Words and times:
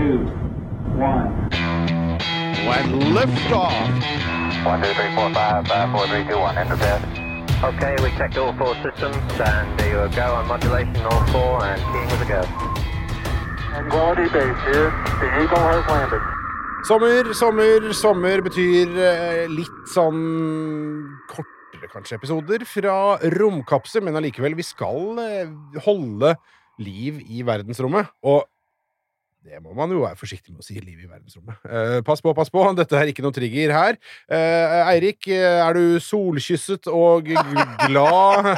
two, 0.00 0.18
one. 0.96 1.28
And 2.72 2.90
liftoff. 3.12 4.64
One, 4.64 4.80
two, 4.82 4.92
three, 4.96 5.14
four, 5.14 5.28
five, 5.34 5.66
five, 5.66 5.92
four, 5.92 6.06
three, 6.08 6.24
two, 6.24 6.38
one. 6.38 6.56
Enter 6.56 6.76
bed. 6.76 7.00
Okay, 7.62 7.94
we 8.02 8.08
checked 8.16 8.38
all 8.38 8.54
four 8.56 8.74
systems, 8.80 9.16
and 9.40 9.78
there 9.78 9.92
you 9.92 10.16
go 10.16 10.34
on 10.34 10.48
modulation, 10.48 10.96
all 11.04 11.26
four, 11.26 11.64
and 11.64 11.80
keying 11.92 12.08
with 12.08 12.24
a 12.24 12.28
go. 12.32 12.42
Tranquility 13.68 14.28
base 14.32 14.60
here. 14.64 14.88
The 15.20 15.28
Eagle 15.42 15.64
has 15.68 15.84
landed. 15.92 16.22
Sommer, 16.88 17.34
sommer, 17.34 17.92
sommer 17.92 18.40
betyr 18.40 18.94
eh, 18.96 19.42
litt 19.52 19.82
sånn 19.92 20.22
kortere, 21.28 21.90
kanskje, 21.92 22.16
episoder 22.16 22.64
fra 22.64 22.94
romkapsel, 23.36 24.06
men 24.06 24.16
allikevel, 24.16 24.56
vi 24.56 24.64
skal 24.64 25.20
eh, 25.20 25.52
holde 25.84 26.32
liv 26.80 27.20
i 27.28 27.44
verdensrommet. 27.44 28.08
Og 28.24 28.48
det 29.44 29.56
må 29.64 29.72
man 29.76 29.88
jo 29.94 30.02
være 30.02 30.18
forsiktig 30.20 30.52
med 30.52 30.60
å 30.60 30.64
si, 30.66 30.74
liv 30.84 30.98
i 31.00 31.06
verdensrommet. 31.08 31.62
Eh, 31.64 32.00
pass 32.04 32.20
på, 32.20 32.32
pass 32.36 32.50
på, 32.52 32.60
dette 32.76 32.96
er 32.98 33.08
ikke 33.08 33.22
noe 33.24 33.32
trigger 33.32 33.72
her. 33.72 33.96
Eh, 34.28 34.74
Eirik, 34.92 35.24
eh, 35.32 35.60
er 35.64 35.78
du 35.78 35.96
solkysset 36.04 36.88
og 36.92 37.30
glad? 37.86 38.50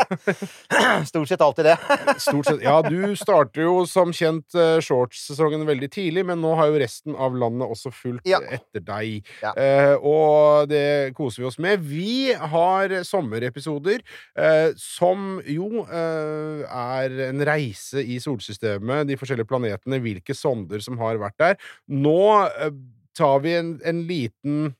Stort 1.10 1.30
sett 1.30 1.44
alltid 1.44 1.68
det. 1.70 1.76
Stort 2.24 2.48
sett. 2.50 2.64
Ja, 2.64 2.80
du 2.82 3.14
starter 3.18 3.62
jo 3.66 3.76
som 3.86 4.10
kjent 4.16 4.56
eh, 4.58 4.80
shorts-sesongen 4.82 5.62
veldig 5.68 5.90
tidlig, 5.94 6.24
men 6.28 6.42
nå 6.42 6.54
har 6.58 6.72
jo 6.72 6.80
resten 6.82 7.14
av 7.14 7.36
landet 7.38 7.68
også 7.70 7.92
fulgt 7.94 8.26
Ja. 8.28 8.40
etter 8.50 8.82
deg. 8.82 9.28
Ja. 9.44 9.54
Eh, 9.54 9.94
og 10.02 10.66
det 10.72 11.12
koser 11.18 11.44
vi 11.44 11.48
oss 11.52 11.60
med. 11.62 11.82
Vi 11.86 12.32
har 12.34 12.96
sommerepisoder 13.06 14.02
eh, 14.34 14.72
som 14.80 15.38
jo 15.46 15.84
er 15.92 17.14
en 17.28 17.42
reise 17.46 18.02
i 18.02 18.18
solsystemet, 18.22 19.06
de 19.08 19.16
forskjellige 19.20 19.48
planetene, 19.50 19.98
hvilke 20.02 20.34
sonder 20.36 20.71
som 20.80 20.96
har 20.98 21.20
vært 21.20 21.36
der. 21.42 21.58
Nå 21.92 22.22
eh, 22.48 22.72
tar 23.18 23.42
vi 23.44 23.52
en, 23.58 23.76
en 23.84 24.06
liten 24.08 24.72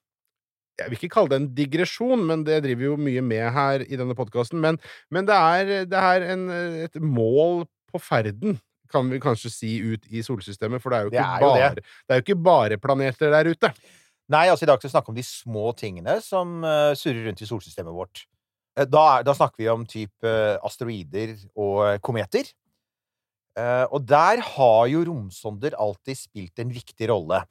jeg 0.81 0.89
vil 0.89 0.99
ikke 0.99 1.13
kalle 1.13 1.31
det 1.31 1.39
en 1.39 1.51
digresjon, 1.55 2.23
men 2.27 2.43
det 2.47 2.63
driver 2.65 2.87
jo 2.87 2.99
mye 2.99 3.23
med 3.25 3.45
her 3.55 3.85
i 3.85 3.99
denne 4.01 4.17
podkasten. 4.19 4.61
Men, 4.63 4.79
men 5.13 5.29
det 5.29 5.37
er, 5.37 5.73
det 5.87 5.99
er 6.01 6.25
en, 6.33 6.47
et 6.89 6.97
mål 6.97 7.67
på 7.93 8.01
ferden, 8.03 8.57
kan 8.93 9.09
vi 9.13 9.21
kanskje 9.23 9.53
si, 9.53 9.73
ut 9.85 10.09
i 10.09 10.25
solsystemet. 10.25 10.83
For 10.83 10.93
det 10.93 10.99
er 10.99 11.07
jo 11.07 11.13
ikke, 11.13 11.27
er 11.27 11.45
jo 11.45 11.51
bare, 11.51 11.69
det. 11.77 11.85
det 11.85 12.15
er 12.15 12.21
jo 12.21 12.27
ikke 12.27 12.41
bare 12.49 12.81
planeter 12.81 13.33
der 13.37 13.53
ute. 13.53 13.73
Nei, 14.33 14.47
altså 14.49 14.67
i 14.67 14.71
dag 14.71 14.81
skal 14.81 14.89
vi 14.89 14.95
snakke 14.95 15.13
om 15.13 15.19
de 15.19 15.27
små 15.27 15.73
tingene 15.77 16.17
som 16.25 16.61
uh, 16.65 16.93
surrer 16.99 17.29
rundt 17.29 17.43
i 17.45 17.49
solsystemet 17.49 17.95
vårt. 17.95 18.25
Eh, 18.79 18.89
Da, 18.89 19.05
er, 19.19 19.27
da 19.29 19.37
snakker 19.37 19.61
vi 19.61 19.69
om 19.73 19.85
type 19.89 20.29
uh, 20.29 20.57
asteroider 20.65 21.37
og 21.53 22.01
kometer. 22.05 22.49
Eh, 23.59 23.85
og 23.93 24.07
der 24.09 24.41
har 24.55 24.87
jo 24.89 25.05
romsonder 25.09 25.77
alltid 25.81 26.19
spilt 26.19 26.63
en 26.63 26.73
viktig 26.73 27.09
rolle. 27.11 27.43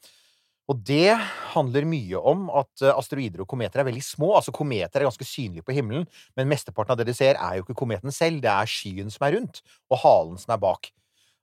Og 0.71 0.79
det 0.87 1.17
handler 1.51 1.87
mye 1.89 2.19
om 2.31 2.47
at 2.61 2.85
eh, 2.85 2.93
asteroider 2.95 3.43
og 3.43 3.49
kometer 3.51 3.81
er 3.81 3.89
veldig 3.89 4.03
små. 4.05 4.33
Altså 4.37 4.53
Kometer 4.55 5.01
er 5.01 5.09
ganske 5.09 5.27
synlige 5.27 5.65
på 5.67 5.75
himmelen, 5.75 6.07
men 6.37 6.49
mesteparten 6.51 6.95
av 6.95 7.01
det 7.01 7.09
de 7.11 7.17
ser, 7.17 7.37
er 7.37 7.59
jo 7.59 7.65
ikke 7.65 7.77
kometen 7.83 8.13
selv. 8.15 8.41
Det 8.43 8.51
er 8.51 8.71
skyen 8.71 9.13
som 9.13 9.27
er 9.27 9.37
rundt, 9.37 9.61
og 9.91 10.03
halen 10.05 10.41
som 10.41 10.55
er 10.55 10.63
bak. 10.63 10.91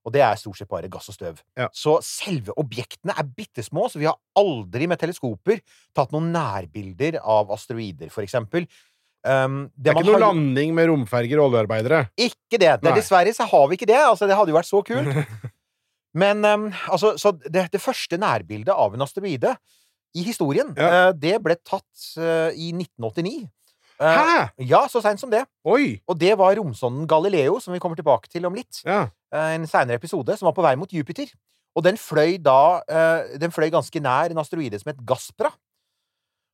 Og 0.07 0.15
det 0.15 0.23
er 0.25 0.39
stort 0.41 0.57
sett 0.57 0.71
bare 0.71 0.89
gass 0.89 1.11
og 1.13 1.17
støv. 1.19 1.41
Ja. 1.59 1.67
Så 1.77 1.99
selve 2.07 2.55
objektene 2.61 3.13
er 3.19 3.29
bitte 3.29 3.65
små, 3.67 3.91
så 3.93 4.01
vi 4.01 4.09
har 4.09 4.17
aldri 4.39 4.89
med 4.89 5.01
teleskoper 5.03 5.61
tatt 5.97 6.15
noen 6.15 6.31
nærbilder 6.33 7.19
av 7.21 7.53
asteroider, 7.53 8.09
for 8.15 8.25
eksempel. 8.25 8.65
Um, 9.27 9.71
Det 9.77 9.91
er 9.91 9.97
ikke 9.99 10.07
noe 10.07 10.15
har- 10.21 10.27
landing 10.33 10.75
med 10.75 10.89
romferger 10.89 11.41
og 11.43 11.51
oljearbeidere. 11.53 12.05
ikke 12.17 12.59
det. 12.63 12.83
Nei. 12.83 12.93
dessverre 12.95 13.33
så 13.35 13.45
har 13.51 13.67
vi 13.69 13.77
ikke 13.77 13.87
det. 13.91 13.99
Altså, 13.99 14.27
det 14.29 14.37
hadde 14.39 14.53
jo 14.53 14.57
vært 14.57 14.71
så 14.71 14.83
kult. 14.87 15.27
Men 16.15 16.45
um, 16.45 16.69
altså, 16.89 17.17
så 17.21 17.33
det, 17.51 17.67
det 17.73 17.81
første 17.83 18.17
nærbildet 18.19 18.73
av 18.75 18.95
en 18.95 19.03
asteroide 19.05 19.57
i 20.17 20.23
historien, 20.25 20.71
Ja. 20.79 21.09
uh, 21.09 21.13
det 21.13 21.37
ble 21.45 21.57
tatt 21.61 22.05
uh, 22.17 22.49
i 22.57 22.71
1989. 22.73 23.49
Uh, 24.01 24.07
Hæ?! 24.07 24.49
Ja, 24.71 24.85
så 24.89 25.03
seint 25.03 25.19
som 25.21 25.31
det. 25.31 25.43
Oi! 25.67 26.01
Og 26.09 26.17
det 26.19 26.37
var 26.39 26.55
romsonden 26.57 27.07
Galileo, 27.11 27.59
som 27.61 27.75
vi 27.75 27.81
kommer 27.83 27.99
tilbake 27.99 28.31
til 28.31 28.47
om 28.47 28.55
litt. 28.55 28.81
Ja. 28.87 29.09
eh, 29.35 29.55
En 29.59 29.67
seinere 29.67 29.99
episode, 29.99 30.37
som 30.39 30.47
var 30.47 30.55
på 30.55 30.63
vei 30.63 30.77
mot 30.79 30.89
Jupiter. 30.95 31.27
Og 31.77 31.83
den 31.85 31.99
fløy 31.99 32.39
da 32.43 32.81
eh, 32.89 33.37
Den 33.39 33.51
fløy 33.51 33.69
ganske 33.75 34.01
nær 34.01 34.31
en 34.31 34.39
asteroide 34.39 34.79
som 34.81 34.93
het 34.93 35.03
Gaspra. 35.05 35.51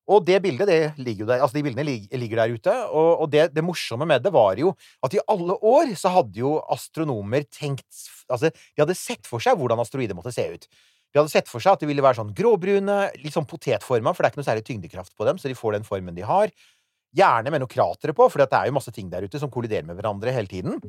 Og 0.05 0.25
det 0.27 0.37
bildet, 0.45 0.69
det 0.69 0.81
ligger 1.01 1.25
jo 1.25 1.29
der, 1.31 1.43
altså 1.45 1.57
de 1.57 1.63
bildene 1.65 1.85
ligger 2.21 2.41
der 2.43 2.53
ute. 2.53 2.73
Og, 2.93 3.23
og 3.25 3.31
det, 3.33 3.47
det 3.55 3.65
morsomme 3.65 4.05
med 4.09 4.25
det 4.25 4.33
var 4.35 4.59
jo 4.61 4.75
at 5.05 5.17
i 5.17 5.23
alle 5.33 5.57
år 5.65 5.95
så 5.97 6.13
hadde 6.19 6.43
jo 6.43 6.59
astronomer 6.73 7.47
tenkt 7.49 7.89
Altså, 8.25 8.49
de 8.49 8.81
hadde 8.81 8.95
sett 8.97 9.27
for 9.29 9.43
seg 9.45 9.59
hvordan 9.61 9.83
asteroider 9.83 10.17
måtte 10.17 10.31
se 10.33 10.47
ut. 10.49 10.63
De 11.13 11.21
hadde 11.21 11.29
sett 11.29 11.51
for 11.51 11.61
seg 11.61 11.77
at 11.77 11.83
de 11.85 11.89
ville 11.91 12.03
være 12.03 12.17
sånn 12.17 12.31
gråbrune, 12.35 12.95
litt 13.21 13.35
sånn 13.35 13.45
potetforma, 13.47 14.15
for 14.15 14.25
det 14.25 14.31
er 14.31 14.33
ikke 14.33 14.41
noe 14.41 14.47
særlig 14.47 14.65
tyngdekraft 14.65 15.13
på 15.13 15.27
dem, 15.29 15.37
så 15.37 15.51
de 15.51 15.57
får 15.59 15.77
den 15.77 15.85
formen 15.85 16.17
de 16.17 16.25
har. 16.25 16.49
Gjerne 17.15 17.53
med 17.53 17.61
noe 17.61 17.71
kratre 17.71 18.15
på, 18.17 18.31
for 18.33 18.41
det 18.41 18.49
er 18.57 18.71
jo 18.71 18.75
masse 18.79 18.95
ting 18.97 19.13
der 19.13 19.29
ute 19.29 19.39
som 19.39 19.53
kolliderer 19.53 19.85
med 19.85 20.01
hverandre 20.01 20.33
hele 20.33 20.51
tiden. 20.51 20.81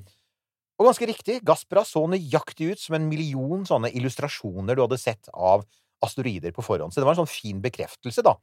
Og 0.80 0.90
ganske 0.90 1.12
riktig, 1.12 1.38
Gaspra 1.46 1.84
så 1.88 2.06
nøyaktig 2.10 2.72
ut 2.72 2.82
som 2.82 2.98
en 2.98 3.06
million 3.12 3.68
sånne 3.68 3.92
illustrasjoner 4.00 4.80
du 4.80 4.86
hadde 4.86 5.00
sett 5.04 5.30
av 5.36 5.68
asteroider 6.08 6.56
på 6.56 6.64
forhånd. 6.66 6.96
Så 6.96 7.04
det 7.04 7.08
var 7.08 7.16
en 7.16 7.26
sånn 7.26 7.36
fin 7.36 7.60
bekreftelse, 7.64 8.24
da, 8.26 8.38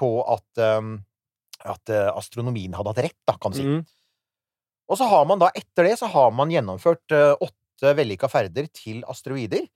på 0.00 0.10
at, 0.32 0.62
um, 0.80 0.94
at 1.68 1.92
eh, 1.92 2.08
astronomien 2.16 2.72
hadde 2.78 2.94
hatt 2.94 3.02
rett, 3.10 3.18
da, 3.28 3.36
kan 3.40 3.52
du 3.52 3.58
si. 3.60 3.66
Mm. 3.68 3.82
Og 4.90 4.98
så 4.98 5.06
har 5.06 5.26
man 5.30 5.38
da, 5.42 5.52
etter 5.54 5.86
det, 5.86 5.96
så 6.00 6.08
har 6.10 6.32
man 6.34 6.50
gjennomført 6.50 7.14
eh, 7.14 7.34
åtte 7.46 7.92
vellykka 8.00 8.28
ferder 8.32 8.66
til 8.74 9.04
asteroider. 9.08 9.68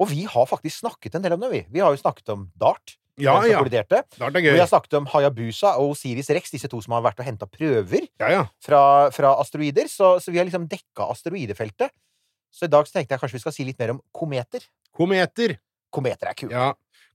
Og 0.00 0.08
vi 0.12 0.24
har 0.30 0.46
faktisk 0.48 0.82
snakket 0.84 1.16
en 1.18 1.24
del 1.24 1.34
om 1.36 1.42
det, 1.44 1.50
vi. 1.52 1.62
Vi 1.74 1.82
har 1.82 1.94
jo 1.94 2.00
snakket 2.00 2.30
om 2.34 2.46
Dart, 2.58 2.96
Ja, 3.20 3.34
ja. 3.44 3.58
kolliderte. 3.60 3.98
er 4.16 4.30
gøy. 4.32 4.48
Og 4.52 4.56
vi 4.56 4.62
har 4.62 4.70
snakket 4.70 4.94
om 4.96 5.08
Hayabusa 5.12 5.74
og 5.82 5.92
Osiris 5.92 6.30
Rex, 6.32 6.50
disse 6.54 6.70
to 6.72 6.80
som 6.80 6.94
har 6.96 7.02
vært 7.04 7.20
og 7.20 7.26
henta 7.28 7.46
prøver 7.46 8.06
Ja, 8.22 8.30
ja. 8.32 8.44
fra, 8.64 9.10
fra 9.12 9.34
asteroider. 9.42 9.90
Så, 9.92 10.14
så 10.24 10.32
vi 10.32 10.40
har 10.40 10.48
liksom 10.48 10.64
dekka 10.70 11.10
asteroidefeltet. 11.12 11.92
Så 12.52 12.66
i 12.66 12.72
dag 12.72 12.88
så 12.88 12.96
tenkte 12.96 13.14
jeg 13.14 13.20
kanskje 13.20 13.36
vi 13.38 13.42
skal 13.44 13.54
si 13.56 13.66
litt 13.68 13.78
mer 13.82 13.94
om 13.94 14.00
kometer. 14.16 14.64
Kometer. 14.96 15.58
Kometer 15.92 16.30
er 16.32 16.38
kult. 16.40 16.52
Ja. 16.56 16.70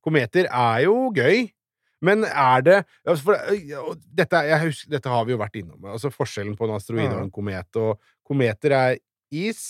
Kometer 0.06 0.48
er 0.48 0.86
jo 0.86 1.10
gøy. 1.18 1.48
Men 2.06 2.24
er 2.28 2.62
det 2.62 2.78
altså 3.08 3.24
for, 3.26 3.52
dette, 4.20 4.42
er- 4.46 4.64
husker, 4.68 4.90
dette 4.94 5.10
har 5.10 5.26
vi 5.26 5.34
jo 5.34 5.40
vært 5.42 5.56
innom. 5.58 5.80
Altså 5.90 6.12
Forskjellen 6.14 6.58
på 6.58 6.68
en 6.68 6.76
asteroide 6.76 7.16
og 7.16 7.24
en 7.26 7.32
komet. 7.34 7.80
Og 7.82 7.98
kometer 8.28 8.76
er 8.78 8.98
is. 9.34 9.64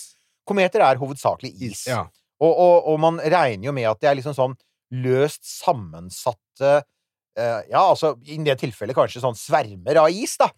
Kometer 0.48 0.84
er 0.84 1.00
hovedsakelig 1.00 1.54
is. 1.70 1.86
Ja. 1.88 2.02
Og, 2.40 2.52
og, 2.52 2.76
og 2.92 3.00
man 3.02 3.16
regner 3.24 3.70
jo 3.70 3.72
med 3.74 3.88
at 3.90 4.00
det 4.02 4.10
er 4.10 4.18
liksom 4.20 4.36
sånn 4.36 4.56
løst 5.02 5.42
sammensatte 5.48 6.74
eh, 7.36 7.62
Ja, 7.70 7.82
altså 7.90 8.14
i 8.24 8.38
det 8.44 8.58
tilfellet 8.60 8.96
kanskje 8.96 9.20
sånn 9.24 9.36
svermer 9.38 9.98
av 10.04 10.12
is, 10.12 10.36
da. 10.40 10.48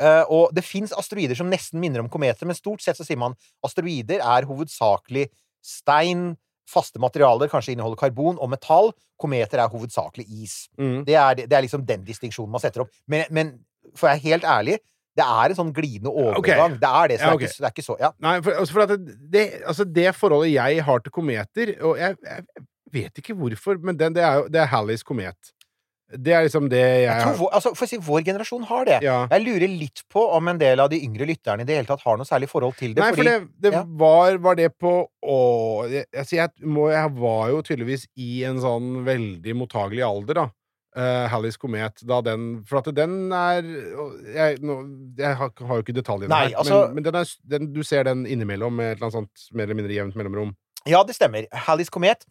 Eh, 0.00 0.24
og 0.32 0.52
det 0.54 0.64
fins 0.66 0.92
asteroider 0.96 1.38
som 1.38 1.48
nesten 1.50 1.80
minner 1.82 2.02
om 2.02 2.10
kometer, 2.12 2.46
men 2.46 2.56
stort 2.58 2.82
sett 2.84 2.98
så 2.98 3.06
sier 3.06 3.18
man 3.20 3.36
asteroider 3.66 4.20
er 4.22 4.46
hovedsakelig 4.48 5.28
stein, 5.64 6.32
faste 6.68 7.00
materialer, 7.02 7.50
kanskje 7.50 7.74
inneholder 7.74 8.00
karbon 8.00 8.38
og 8.38 8.52
metall. 8.52 8.92
Kometer 9.20 9.62
er 9.62 9.72
hovedsakelig 9.72 10.26
is. 10.44 10.60
Mm. 10.78 11.00
Det 11.08 11.16
er, 11.16 11.42
det 11.44 11.56
er 11.56 11.64
liksom 11.64 11.86
den 11.88 12.04
distinksjonen 12.06 12.52
man 12.54 12.62
setter 12.62 12.84
opp. 12.84 12.92
Men, 13.10 13.26
men 13.34 13.56
for 13.94 14.06
å 14.06 14.12
være 14.12 14.24
helt 14.26 14.48
ærlig, 14.48 14.78
det 15.18 15.26
er 15.26 15.50
en 15.50 15.58
sånn 15.58 15.74
glidende 15.74 16.12
overgang. 16.12 16.76
Det 16.78 16.88
er 16.88 17.10
det, 17.10 17.18
så 17.18 17.26
Ja, 17.26 17.34
det, 17.34 17.34
er 17.34 17.46
ikke, 17.48 17.54
det 17.58 17.66
er 17.66 17.74
ikke 17.74 17.86
så 17.86 17.96
Ja. 17.98 18.10
Nei, 18.22 18.34
for, 18.44 18.58
altså 18.60 18.76
for 18.76 18.84
at 18.84 19.06
det, 19.34 19.44
altså 19.66 19.86
det 19.88 20.08
forholdet 20.14 20.52
jeg 20.54 20.84
har 20.86 21.02
til 21.02 21.14
kometer 21.14 21.72
Og 21.82 21.98
jeg, 21.98 22.18
jeg 22.22 22.66
vet 22.94 23.20
ikke 23.22 23.34
hvorfor, 23.36 23.80
men 23.82 23.98
den, 23.98 24.14
det 24.16 24.22
er 24.24 24.42
jo 24.42 24.44
det 24.52 24.62
er 24.62 24.70
Halleys 24.70 25.02
komet. 25.06 25.52
Det 26.08 26.32
er 26.32 26.46
liksom 26.46 26.70
det 26.72 26.80
jeg, 26.80 27.04
Jeg 27.04 27.32
vår, 27.36 27.50
altså, 27.58 27.74
for 27.76 27.84
å 27.84 27.88
si, 27.90 27.98
vår 28.00 28.22
generasjon 28.24 28.62
har 28.70 28.86
det. 28.88 28.98
ja. 29.04 29.16
Jeg 29.28 29.44
lurer 29.44 29.68
litt 29.68 30.02
på 30.08 30.22
om 30.38 30.48
en 30.48 30.60
del 30.60 30.80
av 30.80 30.88
de 30.88 31.02
yngre 31.04 31.26
lytterne 31.28 31.66
i 31.66 31.68
det 31.68 31.76
hele 31.76 31.88
tatt 31.90 32.04
har 32.06 32.16
noe 32.16 32.28
særlig 32.28 32.48
forhold 32.48 32.78
til 32.78 32.94
det. 32.96 33.02
Nei, 33.04 33.10
for 33.12 33.28
det, 33.28 33.34
det 33.60 33.72
ja. 33.74 33.82
var, 34.00 34.38
var 34.40 34.56
det 34.56 34.70
på 34.80 34.92
å, 35.04 35.40
jeg, 35.92 36.08
altså 36.16 36.38
jeg, 36.38 36.54
må, 36.64 36.86
jeg 36.94 37.12
var 37.18 37.50
jo 37.52 37.60
tydeligvis 37.66 38.06
i 38.16 38.30
en 38.48 38.62
sånn 38.64 39.02
veldig 39.08 39.58
mottagelig 39.60 40.06
alder, 40.08 40.40
da. 40.40 40.46
Uh, 40.96 41.28
Halleys 41.28 41.60
komet, 41.60 42.00
da 42.08 42.16
den 42.24 42.46
For 42.66 42.80
at 42.80 42.86
den 42.96 43.28
er 43.36 43.58
Jeg, 43.60 44.56
nå, 44.64 44.78
jeg 45.20 45.36
har, 45.36 45.50
har 45.52 45.76
jo 45.78 45.84
ikke 45.84 45.94
detaljene 45.94 46.32
Nei, 46.32 46.46
her, 46.48 46.56
altså- 46.62 46.78
men, 46.88 46.96
men 46.96 47.04
den 47.06 47.18
er, 47.20 47.34
den, 47.52 47.68
du 47.76 47.82
ser 47.86 48.08
den 48.08 48.24
innimellom 48.26 48.72
med 48.80 48.94
et 48.94 48.96
eller 48.96 49.10
annet 49.10 49.18
sånt 49.18 49.52
mer 49.52 49.68
eller 49.68 49.78
mindre 49.78 49.94
jevnt 49.94 50.16
mellomrom. 50.18 50.56
Ja, 50.88 51.04
det 51.04 51.14
stemmer. 51.18 51.44
Halleys 51.68 51.92
komet 51.92 52.24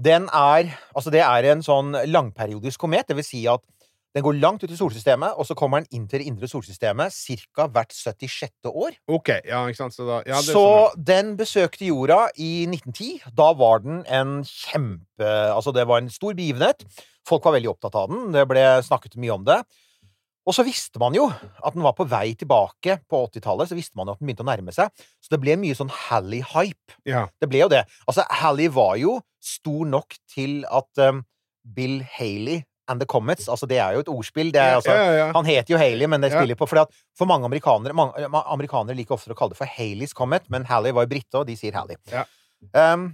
Den 0.00 0.28
er 0.32 0.72
Altså, 0.94 1.10
det 1.10 1.20
er 1.24 1.52
en 1.52 1.62
sånn 1.64 1.94
langperiodisk 2.08 2.80
komet. 2.80 3.08
Det 3.08 3.16
vil 3.18 3.26
si 3.26 3.46
at 3.50 3.62
den 4.12 4.24
går 4.26 4.36
langt 4.42 4.60
ut 4.60 4.72
i 4.72 4.76
solsystemet, 4.76 5.38
og 5.40 5.46
så 5.48 5.54
kommer 5.56 5.80
den 5.80 5.96
inn 5.96 6.08
til 6.08 6.20
det 6.20 6.26
indre 6.28 6.48
solsystemet 6.50 7.14
ca. 7.56 7.64
hvert 7.72 7.94
76. 7.96 8.68
år. 8.68 8.98
Ok, 9.08 9.30
ja, 9.48 9.62
ikke 9.64 9.80
sant. 9.80 9.96
Så 9.96 10.04
da 10.04 10.18
ja, 10.28 10.40
så 10.44 10.52
sånn. 10.52 11.04
den 11.08 11.30
besøkte 11.38 11.88
jorda 11.88 12.26
i 12.36 12.66
1910. 12.68 13.32
Da 13.38 13.48
var 13.56 13.80
den 13.84 14.02
en 14.04 14.42
kjempe 14.44 15.30
Altså, 15.52 15.72
det 15.72 15.86
var 15.88 16.02
en 16.02 16.12
stor 16.12 16.36
begivenhet. 16.36 16.84
Folk 17.28 17.44
var 17.46 17.56
veldig 17.56 17.72
opptatt 17.72 17.96
av 17.96 18.12
den. 18.12 18.28
Det 18.34 18.44
ble 18.50 18.66
snakket 18.84 19.16
mye 19.16 19.32
om 19.32 19.48
det. 19.48 19.62
Og 20.42 20.56
så 20.56 20.64
visste 20.66 20.98
man 20.98 21.14
jo 21.14 21.28
at 21.30 21.76
den 21.76 21.84
var 21.84 21.94
på 21.94 22.06
vei 22.10 22.32
tilbake 22.38 22.98
på 23.10 23.20
80-tallet. 23.28 23.70
Så 23.70 23.78
visste 23.78 23.98
man 23.98 24.08
jo 24.08 24.16
at 24.16 24.22
den 24.22 24.28
begynte 24.28 24.44
å 24.44 24.48
nærme 24.48 24.74
seg. 24.74 24.90
Så 25.22 25.34
det 25.34 25.38
ble 25.42 25.54
mye 25.60 25.76
sånn 25.78 25.92
Halley-hype. 26.08 26.98
Ja. 27.08 27.28
Det 27.40 27.48
ble 27.50 27.62
jo 27.62 27.70
det. 27.70 27.84
Altså, 28.10 28.26
Halley 28.42 28.72
var 28.74 28.96
jo 29.00 29.20
stor 29.42 29.86
nok 29.86 30.18
til 30.30 30.62
at 30.66 31.02
um, 31.06 31.22
Bill 31.62 32.00
Haley 32.16 32.64
and 32.90 32.98
the 32.98 33.06
Comets 33.06 33.46
Altså, 33.48 33.68
det 33.70 33.78
er 33.78 33.94
jo 33.94 34.02
et 34.02 34.10
ordspill. 34.10 34.50
Det 34.54 34.60
er, 34.60 34.74
altså, 34.80 34.94
ja, 34.98 35.14
ja. 35.20 35.30
Han 35.36 35.46
heter 35.46 35.76
jo 35.76 35.80
Haley, 35.80 36.10
men 36.10 36.24
det 36.24 36.32
spiller 36.34 36.58
på 36.58 36.66
fordi 36.66 36.82
at 36.88 37.02
For 37.18 37.30
mange 37.30 37.46
amerikanere 37.46 37.94
mange, 37.94 38.26
Amerikanere 38.42 38.98
liker 38.98 39.14
ofte 39.14 39.34
å 39.34 39.38
kalle 39.38 39.54
det 39.54 39.62
for 39.62 39.70
Haleys 39.78 40.14
Comet, 40.16 40.48
men 40.50 40.66
Halley 40.66 40.94
var 40.94 41.06
jo 41.06 41.14
brite, 41.14 41.38
og 41.38 41.46
de 41.46 41.56
sier 41.58 41.78
Halley. 41.78 41.98
Ja. 42.10 42.26
Um, 42.74 43.12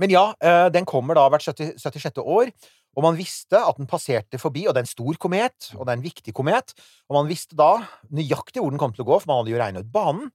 men 0.00 0.12
ja, 0.12 0.26
eh, 0.44 0.66
den 0.72 0.86
kommer 0.88 1.16
da 1.18 1.26
hvert 1.32 1.46
70, 1.46 1.76
76. 1.80 2.20
år. 2.22 2.52
Og 2.96 3.04
man 3.04 3.16
visste 3.18 3.60
at 3.60 3.76
den 3.76 3.88
passerte 3.88 4.40
forbi, 4.40 4.64
og 4.64 4.72
det 4.72 4.80
er 4.80 4.86
en 4.86 4.94
stor 4.94 5.18
komet, 5.20 5.68
og 5.76 5.84
det 5.84 5.92
er 5.92 5.98
en 5.98 6.04
viktig 6.04 6.32
komet. 6.36 6.72
Og 7.10 7.18
man 7.18 7.28
visste 7.28 7.56
da 7.58 7.82
nøyaktig 8.08 8.62
hvor 8.62 8.72
den 8.72 8.80
kom 8.80 8.94
til 8.96 9.04
å 9.04 9.08
gå, 9.10 9.18
for 9.20 9.28
man 9.28 9.42
hadde 9.42 9.52
jo 9.52 9.60
regnet 9.60 9.84
ut 9.84 9.92
banen. 9.92 10.30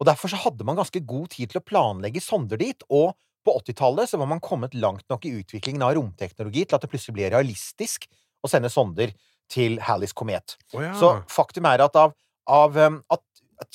Og 0.00 0.08
derfor 0.08 0.32
så 0.32 0.40
hadde 0.40 0.64
man 0.64 0.78
ganske 0.78 1.02
god 1.08 1.28
tid 1.32 1.52
til 1.52 1.60
å 1.60 1.64
planlegge 1.64 2.22
sonder 2.24 2.60
dit. 2.60 2.84
Og 2.88 3.12
på 3.46 3.54
80-tallet 3.60 4.10
så 4.10 4.20
var 4.20 4.30
man 4.32 4.42
kommet 4.44 4.76
langt 4.76 5.04
nok 5.12 5.28
i 5.28 5.34
utviklingen 5.38 5.84
av 5.84 5.94
romteknologi 5.98 6.64
til 6.64 6.78
at 6.78 6.84
det 6.84 6.90
plutselig 6.92 7.18
ble 7.18 7.30
realistisk 7.36 8.08
å 8.44 8.50
sende 8.50 8.72
sonder 8.72 9.12
til 9.52 9.78
Halleys 9.84 10.16
komet. 10.16 10.56
Oh, 10.72 10.80
ja. 10.82 10.94
Så 10.98 11.12
faktum 11.30 11.68
er 11.68 11.84
at 11.84 12.00
av, 12.00 12.16
av 12.50 12.80
um, 12.80 12.98
at, 13.12 13.22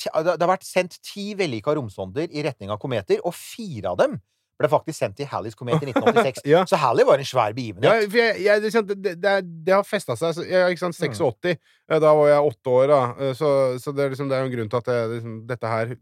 det 0.02 0.34
har 0.38 0.50
vært 0.50 0.66
sendt 0.66 0.98
ti 1.02 1.32
vellykka 1.38 1.74
romsonder 1.78 2.30
i 2.30 2.44
retning 2.44 2.70
av 2.70 2.78
kometer, 2.82 3.22
og 3.26 3.34
fire 3.34 3.94
av 3.94 4.02
dem 4.02 4.20
ble 4.60 4.68
faktisk 4.70 4.98
sendt 4.98 5.16
til 5.18 5.28
Halleys 5.30 5.56
komet 5.58 5.82
i 5.82 5.90
1986. 5.90 6.42
Ja. 6.52 6.64
Så 6.68 6.78
Halley 6.80 7.06
var 7.08 7.22
en 7.22 7.28
svær 7.28 7.54
begivenhet. 7.56 7.88
Ja, 7.88 8.34
jeg, 8.36 8.42
jeg, 8.44 8.84
det, 8.88 9.14
det, 9.22 9.34
det, 9.66 9.74
har 9.74 9.86
festa 9.86 10.16
seg. 10.18 10.42
Jeg, 10.48 10.74
ikke 10.74 10.84
sant, 10.84 10.98
Mm. 11.02 11.14
86. 11.16 11.58
Mm. 11.90 12.00
Da 12.02 12.14
var 12.18 12.28
jeg 12.30 12.50
åtte 12.52 12.74
år, 12.76 12.86
da. 12.92 13.02
Eh, 13.18 13.34
Så, 13.38 13.52
så 13.82 13.92
det, 13.92 14.04
er 14.04 14.14
liksom, 14.14 14.28
det 14.30 14.38
er 14.38 14.44
jo 14.44 14.50
en 14.50 14.56
grunn 14.56 14.72
til 14.72 14.82
at 14.82 15.12
liksom, 15.16 15.38
dette 15.48 15.76
her 15.76 15.94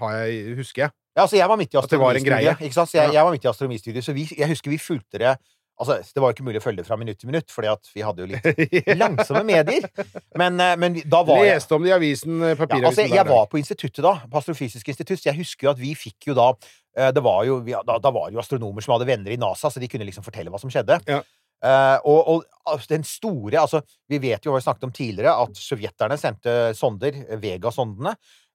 har 0.00 0.14
jeg, 0.18 0.54
husker 0.58 0.86
jeg. 0.86 0.94
Ja, 1.14 1.22
altså, 1.22 1.36
jeg 1.38 1.48
var 1.48 1.58
midt 1.60 1.74
i 1.74 1.78
At 1.78 1.90
det 1.90 1.98
var 2.00 2.16
en 2.16 2.24
astronomistudiet. 2.24 2.74
Så 2.74 2.98
jeg, 2.98 3.12
jeg 3.14 3.24
var 3.24 3.34
midt 3.36 3.44
i 3.44 3.48
astronomistudiet, 3.48 4.04
så 4.04 4.14
vi, 4.16 4.28
jeg 4.38 4.48
husker 4.50 4.74
vi 4.74 4.78
fulgte 4.82 5.22
det 5.22 5.36
Altså, 5.74 5.96
det 6.14 6.22
var 6.22 6.30
jo 6.30 6.36
ikke 6.36 6.44
mulig 6.46 6.60
å 6.60 6.62
følge 6.62 6.82
det 6.84 6.86
fra 6.86 6.96
minutt 7.00 7.18
til 7.18 7.26
minutt, 7.32 7.48
fordi 7.50 7.66
at 7.66 7.88
vi 7.90 8.02
hadde 8.06 8.22
jo 8.22 8.28
litt 8.30 8.90
langsomme 9.02 9.42
medier. 9.48 9.88
Men, 10.38 10.60
eh, 10.62 10.76
men 10.78 11.00
da 11.10 11.24
var 11.26 11.40
jeg 11.42 11.56
Leste 11.56 11.74
om 11.74 11.82
det 11.82 11.90
i 11.90 11.94
avisen, 11.96 12.36
eh, 12.38 12.52
Ja, 12.52 12.58
papiravisen 12.60 12.86
altså, 12.92 13.02
jeg, 13.02 13.16
jeg 13.18 13.26
var 13.26 13.48
på 13.50 13.58
instituttet 13.58 14.04
da, 14.06 14.12
på 14.30 14.38
Astrofysisk 14.38 14.92
institutt, 14.92 15.24
jeg 15.26 15.34
husker 15.40 15.66
jo 15.66 15.72
at 15.74 15.82
vi 15.82 15.90
fikk 15.98 16.28
jo 16.30 16.36
da 16.38 16.52
var 16.94 17.46
jo, 17.48 17.56
da, 17.64 17.96
da 17.98 18.10
var 18.14 18.28
det 18.28 18.36
jo 18.36 18.42
astronomer 18.42 18.84
som 18.84 18.94
hadde 18.94 19.08
venner 19.08 19.34
i 19.34 19.38
NASA, 19.40 19.70
så 19.70 19.82
de 19.82 19.88
kunne 19.90 20.06
liksom 20.06 20.26
fortelle 20.26 20.52
hva 20.52 20.60
som 20.62 20.70
skjedde. 20.72 21.00
Ja. 21.10 21.22
Uh, 21.64 21.96
og, 22.04 22.18
og 22.28 22.42
altså, 22.68 22.90
den 22.90 23.06
store 23.08 23.60
Altså, 23.62 23.80
vi 24.10 24.18
vet 24.20 24.44
jo 24.44 24.52
hva 24.52 24.58
vi 24.60 24.66
snakket 24.66 24.86
om 24.88 24.92
tidligere, 24.94 25.32
at 25.46 25.60
sovjeterne 25.60 26.18
sendte 26.20 26.54
sonder, 26.76 27.16
Vega-sondene, 27.40 28.12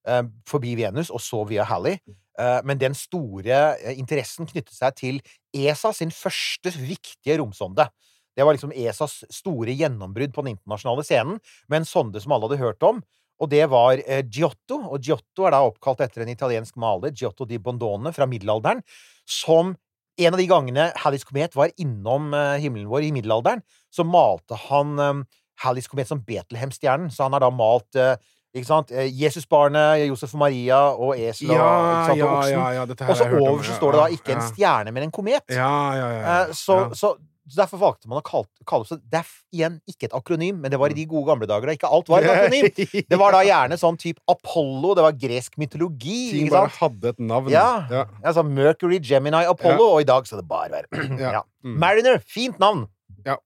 uh, 0.08 0.22
forbi 0.48 0.76
Venus, 0.78 1.10
og 1.10 1.22
så 1.24 1.42
via 1.48 1.66
Halley. 1.66 1.98
Uh, 2.38 2.60
men 2.64 2.78
den 2.80 2.94
store 2.96 3.56
eh, 3.74 3.98
interessen 3.98 4.48
knyttet 4.48 4.72
seg 4.72 4.94
til 4.96 5.18
ESA 5.52 5.90
sin 5.96 6.12
første 6.14 6.72
viktige 6.78 7.36
romsonde. 7.40 7.88
Det 8.36 8.46
var 8.46 8.54
liksom 8.54 8.72
ESAs 8.72 9.24
store 9.34 9.74
gjennombrudd 9.76 10.32
på 10.32 10.44
den 10.46 10.54
internasjonale 10.54 11.04
scenen, 11.04 11.40
med 11.68 11.82
en 11.82 11.88
sonde 11.88 12.22
som 12.22 12.32
alle 12.32 12.46
hadde 12.46 12.62
hørt 12.62 12.86
om. 12.86 13.02
Og 13.40 13.50
det 13.52 13.62
var 13.72 14.00
eh, 14.04 14.22
Giotto, 14.28 14.80
og 14.92 15.00
Giotto 15.04 15.46
er 15.48 15.54
da 15.56 15.62
oppkalt 15.64 16.02
etter 16.04 16.24
en 16.24 16.32
italiensk 16.32 16.76
maler, 16.80 17.14
Giotto 17.16 17.46
di 17.48 17.58
Bondone, 17.58 18.12
fra 18.12 18.28
middelalderen, 18.28 18.82
som 19.24 19.74
en 20.20 20.34
av 20.34 20.40
de 20.40 20.48
gangene 20.50 20.90
Hallis 21.00 21.24
komet 21.24 21.54
var 21.56 21.70
innom 21.80 22.34
eh, 22.36 22.58
himmelen 22.60 22.90
vår 22.90 23.06
i 23.08 23.14
middelalderen, 23.16 23.62
så 23.88 24.04
malte 24.04 24.58
han 24.68 24.98
eh, 25.00 25.22
Hallis 25.64 25.88
komet 25.88 26.08
som 26.10 26.20
Betlehem-stjernen. 26.24 27.08
Så 27.12 27.24
han 27.24 27.36
har 27.36 27.44
da 27.44 27.50
malt 27.52 27.96
eh, 27.96 28.14
ikke 28.56 28.66
sant? 28.66 28.90
Eh, 28.90 29.08
Jesusbarnet, 29.14 30.04
Josef 30.08 30.34
og 30.34 30.42
Maria 30.42 30.80
og 30.92 31.14
esel 31.16 31.52
og, 31.52 31.56
Ja, 31.56 31.66
og 31.70 32.22
oksen. 32.26 32.52
ja, 32.52 32.68
ja, 32.74 32.84
Og 32.84 33.16
så 33.16 33.28
over 33.38 33.62
så 33.64 33.76
står 33.76 33.94
det 33.94 34.00
da 34.00 34.06
ja, 34.08 34.18
ikke 34.18 34.36
en 34.36 34.46
stjerne, 34.48 34.94
men 34.96 35.06
en 35.06 35.12
komet. 35.14 35.44
Ja, 35.54 35.74
ja, 35.94 36.08
ja. 36.10 36.20
ja. 36.20 36.38
Eh, 36.48 36.54
Så, 36.58 36.78
ja. 36.80 36.88
så, 36.98 37.14
så 37.50 37.58
derfor 37.62 37.80
valgte 37.80 38.08
man 38.10 38.20
å 38.20 38.24
kalle, 38.24 38.46
kalle 38.68 38.98
det 39.10 39.20
er 39.20 39.30
igjen 39.54 39.78
ikke 39.90 40.06
et 40.08 40.14
akronym, 40.16 40.60
men 40.62 40.72
det 40.72 40.78
var 40.80 40.92
i 40.92 40.96
de 40.96 41.06
gode 41.10 41.26
gamle 41.28 41.48
dager 41.50 41.70
da 41.70 41.74
ikke 41.74 41.90
alt 41.90 42.10
var 42.12 42.22
et 42.22 42.30
akronym. 42.30 42.68
Det 43.10 43.18
var 43.18 43.34
da 43.34 43.40
gjerne 43.46 43.78
sånn 43.80 43.98
type 44.00 44.22
Apollo, 44.30 44.94
det 44.98 45.04
var 45.04 45.16
gresk 45.18 45.56
mytologi, 45.60 46.18
Ting 46.30 46.46
ikke 46.46 46.54
bare 46.54 46.70
sant? 46.70 46.80
hadde 46.84 47.12
et 47.14 47.22
navn. 47.30 47.52
Ja. 47.52 47.68
ja. 47.90 48.04
Altså 48.22 48.44
Mercury, 48.46 49.00
Gemini, 49.02 49.42
Apollo, 49.50 49.88
og 49.96 50.04
i 50.04 50.08
dag 50.08 50.28
skal 50.28 50.42
det 50.42 50.48
bare 50.50 50.70
være 50.76 51.06
Ja. 51.24 51.40
ja. 51.40 51.42
Mm. 51.66 51.78
Mariner, 51.82 52.20
fint 52.22 52.60
navn! 52.62 52.86
Ja. 53.26 53.36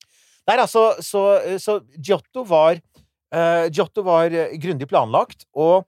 Nei, 0.44 0.58
altså, 0.58 0.90
så, 1.00 1.24
så 1.62 1.78
Giotto 1.96 2.44
var 2.46 2.76
uh, 3.34 3.66
Giotto 3.72 4.04
var 4.06 4.34
eh, 4.34 4.56
grundig 4.60 4.88
planlagt, 4.90 5.46
og 5.56 5.86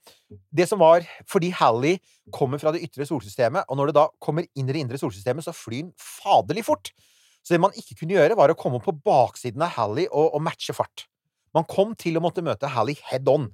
det 0.51 0.67
som 0.67 0.81
var 0.81 1.05
Fordi 1.29 1.53
Halley 1.55 2.01
kommer 2.35 2.59
fra 2.59 2.73
det 2.75 2.83
ytre 2.83 3.07
solsystemet, 3.07 3.69
og 3.69 3.79
når 3.79 3.91
det 3.91 3.99
da 4.01 4.09
kommer 4.23 4.49
inn 4.57 4.67
i 4.67 4.75
det 4.75 4.83
indre 4.83 4.99
solsystemet, 4.99 5.47
så 5.47 5.55
flyr 5.55 5.85
den 5.85 5.93
faderlig 6.01 6.65
fort. 6.67 6.91
Så 7.47 7.55
det 7.55 7.63
man 7.63 7.75
ikke 7.79 8.01
kunne 8.01 8.17
gjøre, 8.17 8.35
var 8.39 8.51
å 8.51 8.59
komme 8.59 8.81
på 8.83 8.95
baksiden 9.07 9.63
av 9.63 9.77
Halley 9.77 10.09
og, 10.11 10.33
og 10.35 10.43
matche 10.43 10.75
fart. 10.75 11.07
Man 11.55 11.67
kom 11.71 11.95
til 11.99 12.19
å 12.19 12.23
måtte 12.25 12.43
møte 12.45 12.71
Halley 12.75 12.99
head 13.07 13.31
on. 13.31 13.47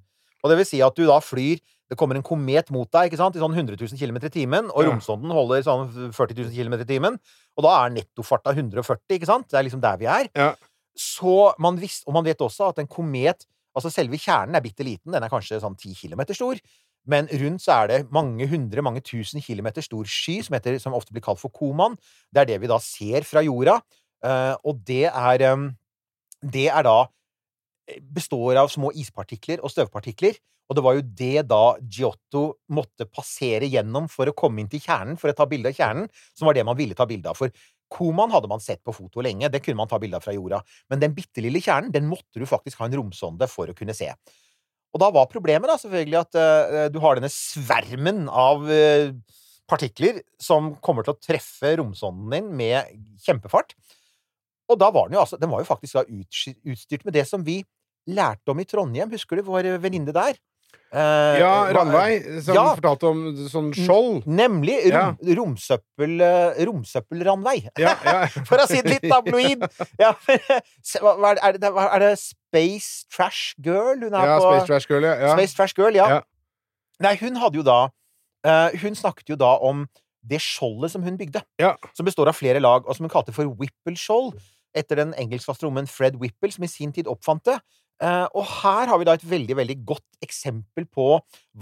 Og 0.42 0.50
det 0.50 0.56
vil 0.58 0.66
si 0.66 0.80
at 0.82 0.96
du 0.96 1.04
da 1.06 1.20
flyr 1.22 1.60
Det 1.92 1.98
kommer 2.00 2.16
en 2.18 2.24
komet 2.24 2.70
mot 2.72 2.88
deg 2.88 3.10
ikke 3.10 3.18
sant? 3.20 3.36
i 3.36 3.42
sånn 3.42 3.52
100 3.52 3.76
000 3.76 4.00
km 4.00 4.16
i 4.24 4.30
timen, 4.32 4.70
og 4.72 4.86
romsonden 4.86 5.28
holder 5.36 5.60
sånn 5.66 5.90
40 6.16 6.38
000 6.48 6.54
km 6.56 6.78
i 6.80 6.86
timen. 6.88 7.18
Og 7.52 7.66
da 7.66 7.72
er 7.82 7.92
nettofarta 7.92 8.54
140, 8.56 9.02
ikke 9.18 9.28
sant? 9.28 9.50
Det 9.52 9.58
er 9.60 9.66
liksom 9.66 9.82
der 9.82 9.98
vi 10.00 10.08
er. 10.08 10.30
Ja. 10.32 10.54
Så 10.96 11.52
man 11.60 11.76
visste, 11.76 12.08
og 12.08 12.16
man 12.16 12.24
vet 12.24 12.40
også 12.40 12.70
at 12.72 12.80
en 12.80 12.88
komet 12.88 13.44
Altså 13.72 13.88
selve 13.88 14.18
kjernen 14.20 14.52
er 14.52 14.60
bitte 14.60 14.84
liten, 14.84 15.14
den 15.14 15.24
er 15.24 15.30
kanskje 15.32 15.56
sånn 15.62 15.78
10 15.78 15.94
km 15.96 16.20
stor. 16.36 16.58
Men 17.10 17.26
rundt 17.26 17.64
så 17.64 17.81
er 17.81 17.90
det 17.90 18.00
mange 18.14 18.46
hundre, 18.50 18.84
mange 18.84 19.02
tusen 19.02 19.43
kilometer 19.43 19.82
stor 19.82 20.06
sky, 20.06 20.38
som, 20.46 20.54
heter, 20.54 20.78
som 20.82 20.94
ofte 20.94 21.14
blir 21.14 21.25
kalt 21.25 21.40
for 21.43 21.50
Koman. 21.54 21.96
Det 22.31 22.44
er 22.44 22.52
det 22.52 22.60
vi 22.62 22.70
da 22.70 22.78
ser 22.82 23.26
fra 23.26 23.43
jorda. 23.43 23.81
Eh, 24.22 24.54
og 24.62 24.84
det 24.87 25.09
er 25.11 25.47
eh, 25.49 25.68
Det 26.42 26.68
er 26.71 26.87
da 26.87 27.00
består 28.14 28.56
av 28.61 28.71
små 28.71 28.92
ispartikler 28.94 29.62
og 29.62 29.73
støvpartikler. 29.73 30.38
Og 30.71 30.78
det 30.78 30.85
var 30.87 30.97
jo 30.97 31.04
det 31.04 31.42
da 31.50 31.76
Giotto 31.82 32.44
måtte 32.73 33.04
passere 33.11 33.68
gjennom 33.68 34.06
for 34.09 34.30
å 34.30 34.37
komme 34.37 34.62
inn 34.62 34.71
til 34.73 34.80
kjernen, 34.80 35.18
for 35.21 35.28
å 35.28 35.37
ta 35.37 35.44
bilde 35.50 35.73
av 35.73 35.76
kjernen, 35.76 36.06
som 36.32 36.49
var 36.49 36.56
det 36.56 36.64
man 36.64 36.78
ville 36.78 36.97
ta 36.97 37.06
bilde 37.09 37.28
av. 37.28 37.37
For 37.37 37.52
Koman 37.92 38.32
hadde 38.32 38.49
man 38.49 38.62
sett 38.62 38.80
på 38.87 38.94
foto 38.97 39.21
lenge, 39.25 39.50
det 39.52 39.61
kunne 39.64 39.82
man 39.82 39.90
ta 39.90 39.99
bilde 40.00 40.16
av 40.16 40.25
fra 40.25 40.32
jorda. 40.32 40.62
Men 40.88 41.02
den 41.02 41.16
bitte 41.16 41.44
lille 41.44 41.61
kjernen, 41.61 41.92
den 41.92 42.09
måtte 42.09 42.40
du 42.40 42.47
faktisk 42.49 42.80
ha 42.80 42.88
en 42.88 42.97
romsonde 42.97 43.49
for 43.52 43.68
å 43.68 43.76
kunne 43.76 43.97
se. 43.97 44.09
Og 44.92 45.00
da 45.00 45.08
var 45.14 45.30
problemet 45.32 45.70
da 45.70 45.78
selvfølgelig 45.80 46.18
at 46.20 46.38
uh, 46.38 46.87
du 46.92 46.99
har 47.02 47.16
denne 47.16 47.32
svermen 47.32 48.26
av 48.28 48.66
uh, 48.68 49.12
partikler 49.70 50.20
som 50.42 50.75
kommer 50.84 51.06
til 51.06 51.14
å 51.14 51.22
treffe 51.22 51.75
romsonden 51.80 52.32
din 52.34 52.50
med 52.58 52.92
kjempefart. 53.25 53.72
Og 54.70 54.78
da 54.80 54.90
var 54.92 55.08
den 55.08 55.18
jo 55.18 55.22
altså 55.22 55.38
Den 55.40 55.50
var 55.52 55.62
jo 55.62 55.68
faktisk 55.68 55.99
da 55.99 56.04
utstyrt 56.72 57.06
med 57.06 57.16
det 57.16 57.25
som 57.28 57.44
vi 57.44 57.62
lærte 58.08 58.52
om 58.52 58.61
i 58.61 58.66
Trondheim. 58.68 59.12
Husker 59.12 59.38
du 59.38 59.46
vår 59.46 59.75
venninne 59.82 60.14
der? 60.14 60.37
Eh, 60.92 61.38
Ja, 61.40 61.72
Ranveig, 61.72 62.26
som 62.44 62.54
Ja. 62.54 62.64
fortalte 62.76 63.06
om 63.08 63.20
sånn 63.49 63.70
skjold. 63.72 64.26
Nemlig 64.28 64.92
rom, 64.92 65.16
romsøppel, 65.38 66.20
eh, 66.20 66.64
romsøppelranveig. 66.68 67.70
Ja, 67.80 67.94
ja. 68.04 68.26
For 68.44 68.61
å 68.61 68.66
si 68.68 68.82
det 68.82 68.99
litt 68.99 69.06
tabloid! 69.11 69.64
Ja, 69.99 70.12
hva, 71.00 71.30
er, 71.32 71.34
det, 71.34 71.42
er, 71.42 71.58
det, 71.62 71.70
hva- 71.72 71.88
er 71.96 72.04
det 72.04 72.12
Space 72.20 73.06
Trash 73.08 73.54
Girl 73.64 74.04
hun 74.04 74.12
er 74.12 74.26
ja, 74.34 74.37
på? 74.38 74.52
Space 74.52 74.68
Trash 74.68 74.90
Girl, 74.92 75.08
ja. 75.08 75.14
ja. 75.16 75.32
Space 75.32 75.56
Trash 75.56 75.75
Girl, 75.78 75.96
ja. 75.96 76.08
Ja. 76.18 76.20
Nei, 77.02 77.16
hun 77.25 77.40
hadde 77.40 77.56
jo 77.58 77.64
da 77.66 77.78
uh, 78.46 78.68
Hun 78.78 78.94
snakket 78.94 79.32
jo 79.32 79.37
da 79.40 79.56
om 79.64 79.87
det 80.22 80.38
skjoldet 80.44 80.92
som 80.92 81.02
hun 81.02 81.16
bygde. 81.18 81.40
Ja. 81.58 81.72
Som 81.96 82.06
består 82.06 82.28
av 82.30 82.37
flere 82.38 82.61
lag, 82.62 82.84
og 82.87 82.94
som 82.94 83.08
hun 83.08 83.11
kalte 83.11 83.32
for 83.34 83.49
Whipple-skjold. 83.58 84.37
Etter 84.76 85.00
den 85.00 85.11
engelske 85.18 85.50
astronomen 85.50 85.88
Fred 85.90 86.14
Whipple, 86.20 86.52
som 86.54 86.62
i 86.62 86.70
sin 86.70 86.92
tid 86.94 87.08
oppfant 87.11 87.42
det. 87.49 87.56
Eh, 88.02 88.26
og 88.35 88.47
her 88.62 88.90
har 88.90 88.99
vi 88.99 89.06
da 89.06 89.14
et 89.14 89.25
veldig 89.30 89.56
veldig 89.61 89.76
godt 89.87 90.25
eksempel 90.26 90.88
på 90.90 91.09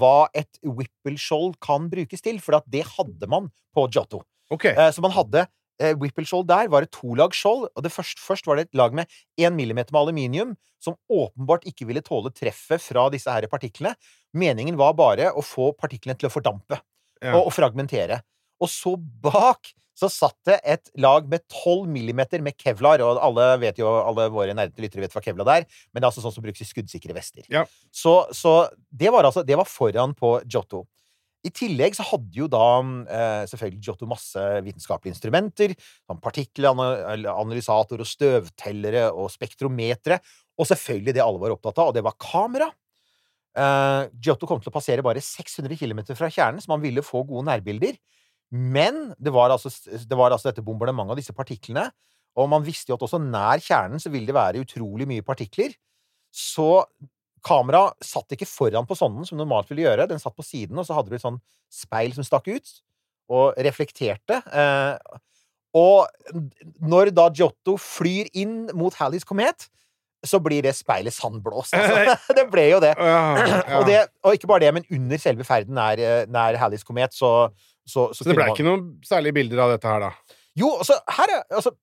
hva 0.00 0.28
et 0.36 0.60
Whipple-skjold 0.64 1.58
kan 1.62 1.90
brukes 1.92 2.24
til. 2.24 2.40
For 2.40 2.56
at 2.56 2.68
det 2.72 2.86
hadde 2.96 3.28
man 3.30 3.50
på 3.76 3.84
Giotto. 3.92 4.22
Ok. 4.52 4.70
Eh, 4.72 4.88
så 4.94 5.04
man 5.04 5.12
hadde 5.14 5.44
eh, 5.80 5.92
Whipple-skjold 6.00 6.48
der, 6.48 6.70
var 6.72 6.86
et 6.86 6.92
tolags 6.96 7.38
skjold. 7.40 7.68
Og 7.74 7.84
det 7.84 7.92
først, 7.92 8.22
først 8.24 8.48
var 8.48 8.56
det 8.60 8.68
et 8.70 8.80
lag 8.80 8.96
med 8.96 9.10
1 9.40 9.52
millimeter 9.56 9.92
med 9.94 10.00
aluminium, 10.06 10.56
som 10.80 10.96
åpenbart 11.12 11.66
ikke 11.68 11.84
ville 11.90 12.00
tåle 12.04 12.32
treffet 12.32 12.80
fra 12.80 13.04
disse 13.12 13.28
her 13.28 13.44
partiklene. 13.52 13.92
Meningen 14.32 14.78
var 14.80 14.96
bare 14.96 15.28
å 15.36 15.44
få 15.44 15.74
partiklene 15.76 16.16
til 16.16 16.30
å 16.30 16.32
fordampe 16.32 16.80
Ja. 17.20 17.34
og, 17.36 17.50
og 17.50 17.52
fragmentere. 17.52 18.22
Og 18.64 18.68
så 18.72 18.94
bak 18.96 19.74
så 20.00 20.08
satt 20.12 20.36
det 20.48 20.56
et 20.64 20.92
lag 21.00 21.26
med 21.30 21.44
12 21.46 21.88
millimeter 21.92 22.42
med 22.44 22.56
kevlar, 22.60 23.02
og 23.04 23.20
alle 23.20 23.48
vet 23.62 23.80
jo, 23.80 23.90
alle 24.00 24.30
våre 24.32 24.54
nerdete 24.56 24.84
lyttere 24.84 25.04
vet 25.04 25.16
hva 25.16 25.24
kevlar 25.24 25.52
er, 25.58 25.66
men 25.90 26.00
det 26.00 26.06
er 26.06 26.10
altså 26.12 26.24
sånn 26.24 26.34
som 26.36 26.46
brukes 26.46 26.64
i 26.64 26.68
skuddsikre 26.68 27.16
vester. 27.16 27.44
Ja. 27.52 27.66
Så, 27.92 28.14
så 28.36 28.54
det 28.90 29.12
var 29.12 29.28
altså 29.28 29.44
Det 29.46 29.58
var 29.58 29.68
foran 29.68 30.14
på 30.16 30.38
Giotto. 30.46 30.86
I 31.40 31.50
tillegg 31.56 31.94
så 31.96 32.04
hadde 32.04 32.36
jo 32.36 32.46
da 32.52 32.64
eh, 33.08 33.44
selvfølgelig 33.48 33.84
Giotto 33.86 34.08
masse 34.08 34.42
vitenskapelige 34.66 35.14
instrumenter, 35.14 35.72
som 36.04 36.20
partikkelanalysator 36.20 38.02
og 38.02 38.08
støvtellere 38.08 39.06
og 39.14 39.30
spektrometere, 39.32 40.20
og 40.60 40.68
selvfølgelig 40.68 41.16
det 41.16 41.24
alle 41.24 41.40
var 41.40 41.54
opptatt 41.56 41.80
av, 41.80 41.90
og 41.90 41.96
det 41.96 42.04
var 42.04 42.18
kamera. 42.20 42.68
Eh, 43.56 44.02
Giotto 44.20 44.48
kom 44.48 44.60
til 44.60 44.70
å 44.70 44.74
passere 44.74 45.04
bare 45.04 45.22
600 45.24 45.80
km 45.80 46.04
fra 46.12 46.28
kjernen, 46.28 46.60
så 46.60 46.74
man 46.74 46.84
ville 46.84 47.04
få 47.04 47.24
gode 47.24 47.48
nærbilder. 47.48 47.96
Men 48.50 49.12
det 49.18 49.32
var 49.34 49.52
altså, 49.54 49.70
det 49.86 50.18
var 50.18 50.34
altså 50.34 50.50
dette 50.50 50.64
bombardementet 50.66 51.14
av 51.14 51.20
disse 51.20 51.34
partiklene, 51.36 51.86
og 52.38 52.50
man 52.50 52.64
visste 52.66 52.90
jo 52.90 52.98
at 52.98 53.04
også 53.06 53.20
nær 53.22 53.62
kjernen 53.62 54.02
så 54.02 54.10
vil 54.12 54.26
det 54.26 54.34
være 54.36 54.62
utrolig 54.62 55.06
mye 55.10 55.24
partikler. 55.26 55.72
Så 56.30 56.84
kamera 57.46 57.88
satt 58.04 58.36
ikke 58.36 58.48
foran 58.48 58.86
på 58.86 58.96
sonden, 58.98 59.26
som 59.26 59.38
normalt 59.40 59.70
ville 59.70 59.86
gjøre. 59.86 60.08
Den 60.10 60.22
satt 60.22 60.36
på 60.36 60.46
siden, 60.46 60.78
og 60.78 60.86
så 60.86 60.96
hadde 60.96 61.10
du 61.10 61.18
et 61.18 61.24
sånn 61.24 61.40
speil 61.70 62.14
som 62.14 62.26
stakk 62.26 62.50
ut, 62.50 62.72
og 63.30 63.58
reflekterte. 63.62 64.40
Eh, 64.50 65.18
og 65.78 66.08
når 66.82 67.12
da 67.14 67.28
Giotto 67.34 67.76
flyr 67.78 68.30
inn 68.38 68.64
mot 68.74 68.94
Halleys 68.98 69.26
komet, 69.26 69.68
så 70.26 70.40
blir 70.42 70.64
det 70.66 70.74
speilet 70.76 71.14
sandblåst. 71.14 71.74
Altså. 71.74 72.16
det 72.38 72.46
ble 72.52 72.66
jo 72.72 72.80
det. 72.82 72.92
Og 73.78 73.86
det. 73.88 74.02
Og 74.26 74.36
ikke 74.36 74.50
bare 74.50 74.66
det, 74.66 74.72
men 74.76 74.88
under 74.90 75.22
selve 75.22 75.46
ferden 75.48 75.78
nær, 75.78 76.02
eh, 76.02 76.24
nær 76.28 76.58
Halleys 76.60 76.84
komet, 76.86 77.14
så 77.16 77.48
så, 77.90 78.08
Så 78.14 78.26
det 78.26 78.36
ble 78.38 78.46
ikke 78.52 78.66
noen 78.66 78.86
særlige 79.06 79.36
bilder 79.40 79.64
av 79.66 79.74
dette 79.74 79.90
her, 79.90 80.06
da? 80.06 80.38
Jo, 80.58 80.70
altså, 80.82 80.96
her 81.18 81.34
er 81.36 81.44
altså 81.60 81.74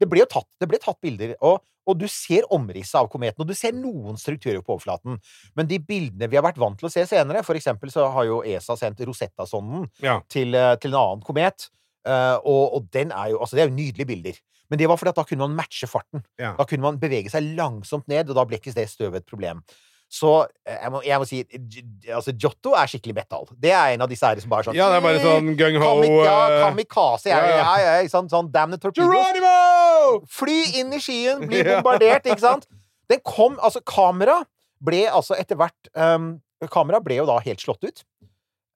Det 0.00 0.08
ble 0.08 0.22
jo 0.22 0.28
tatt, 0.32 0.48
tatt 0.80 1.00
bilder, 1.04 1.34
og, 1.44 1.58
og 1.84 1.98
du 2.00 2.06
ser 2.08 2.46
omrisset 2.54 2.96
av 3.00 3.08
kometen, 3.12 3.42
og 3.42 3.48
du 3.50 3.56
ser 3.56 3.74
noen 3.76 4.16
strukturer 4.20 4.62
på 4.64 4.76
overflaten. 4.76 5.18
Men 5.58 5.68
de 5.68 5.76
bildene 5.84 6.28
vi 6.30 6.38
har 6.38 6.46
vært 6.46 6.60
vant 6.60 6.78
til 6.80 6.88
å 6.88 6.92
se 6.92 7.04
senere 7.10 7.42
For 7.44 7.58
eksempel 7.58 7.92
så 7.92 8.06
har 8.14 8.28
jo 8.28 8.38
ESA 8.46 8.78
sendt 8.80 9.02
Rosetta-sonden 9.04 9.90
Ja. 10.04 10.20
til, 10.32 10.54
eh, 10.56 10.76
til 10.80 10.94
en 10.94 11.00
annen 11.02 11.26
komet, 11.26 11.68
eh, 12.06 12.36
og, 12.40 12.78
og 12.78 12.88
den 12.96 13.12
er 13.12 13.34
jo 13.34 13.42
Altså, 13.42 13.56
det 13.58 13.66
er 13.66 13.68
jo 13.68 13.76
nydelige 13.76 14.08
bilder. 14.08 14.40
Men 14.70 14.78
det 14.78 14.88
var 14.88 14.96
fordi 15.00 15.10
at 15.10 15.18
da 15.18 15.26
kunne 15.26 15.48
man 15.48 15.56
matche 15.58 15.88
farten. 15.90 16.22
Ja. 16.38 16.54
Da 16.56 16.64
kunne 16.64 16.86
man 16.86 17.00
bevege 17.02 17.28
seg 17.32 17.48
langsomt 17.58 18.06
ned, 18.08 18.30
og 18.30 18.38
da 18.38 18.44
ble 18.46 18.60
ikke 18.60 18.72
det 18.76 18.86
støvet 18.88 19.24
et 19.24 19.26
problem. 19.28 19.64
Så 20.10 20.30
eh, 20.66 20.74
jeg 20.74 20.90
må, 20.90 21.00
jeg 21.06 21.22
må 21.22 21.26
si 21.28 21.40
altså, 22.10 22.32
Giotto 22.34 22.72
er 22.74 22.90
skikkelig 22.90 23.14
metal. 23.20 23.46
Det 23.62 23.70
er 23.70 23.94
en 23.94 24.02
av 24.02 24.10
disse 24.10 24.26
her 24.26 24.40
som 24.42 24.50
bare 24.50 24.64
er 24.64 24.68
sånn 24.70 24.78
Ja, 24.78 24.88
det 24.90 24.98
er 24.98 25.04
bare 25.04 25.20
sånn 25.22 25.52
gung-ho 25.58 25.84
Kamik 25.84 26.14
ja, 26.16 26.38
eh, 26.50 26.62
kamikaze. 26.64 27.30
Jeg, 27.30 27.52
ja, 27.54 27.60
ja, 27.60 27.76
Jeg, 27.84 28.08
ikke? 28.08 28.24
Sånn 28.32 28.50
damn 28.50 28.74
the 28.74 28.80
torpedoes. 28.82 29.12
Geronimo! 29.14 30.24
Fly 30.34 30.58
inn 30.82 30.96
i 30.96 31.00
skyen, 31.02 31.46
bli 31.46 31.62
bombardert, 31.68 32.26
ikke 32.26 32.42
sant? 32.42 32.66
Den 33.10 33.22
kom 33.26 33.54
Altså, 33.62 33.84
kamera 33.86 34.40
ble 34.82 35.04
altså 35.12 35.38
etter 35.38 35.58
hvert 35.60 35.92
um, 35.94 36.34
Kamera 36.72 36.98
ble 37.04 37.20
jo 37.20 37.28
da 37.28 37.38
helt 37.44 37.62
slått 37.62 37.86
ut. 37.86 38.02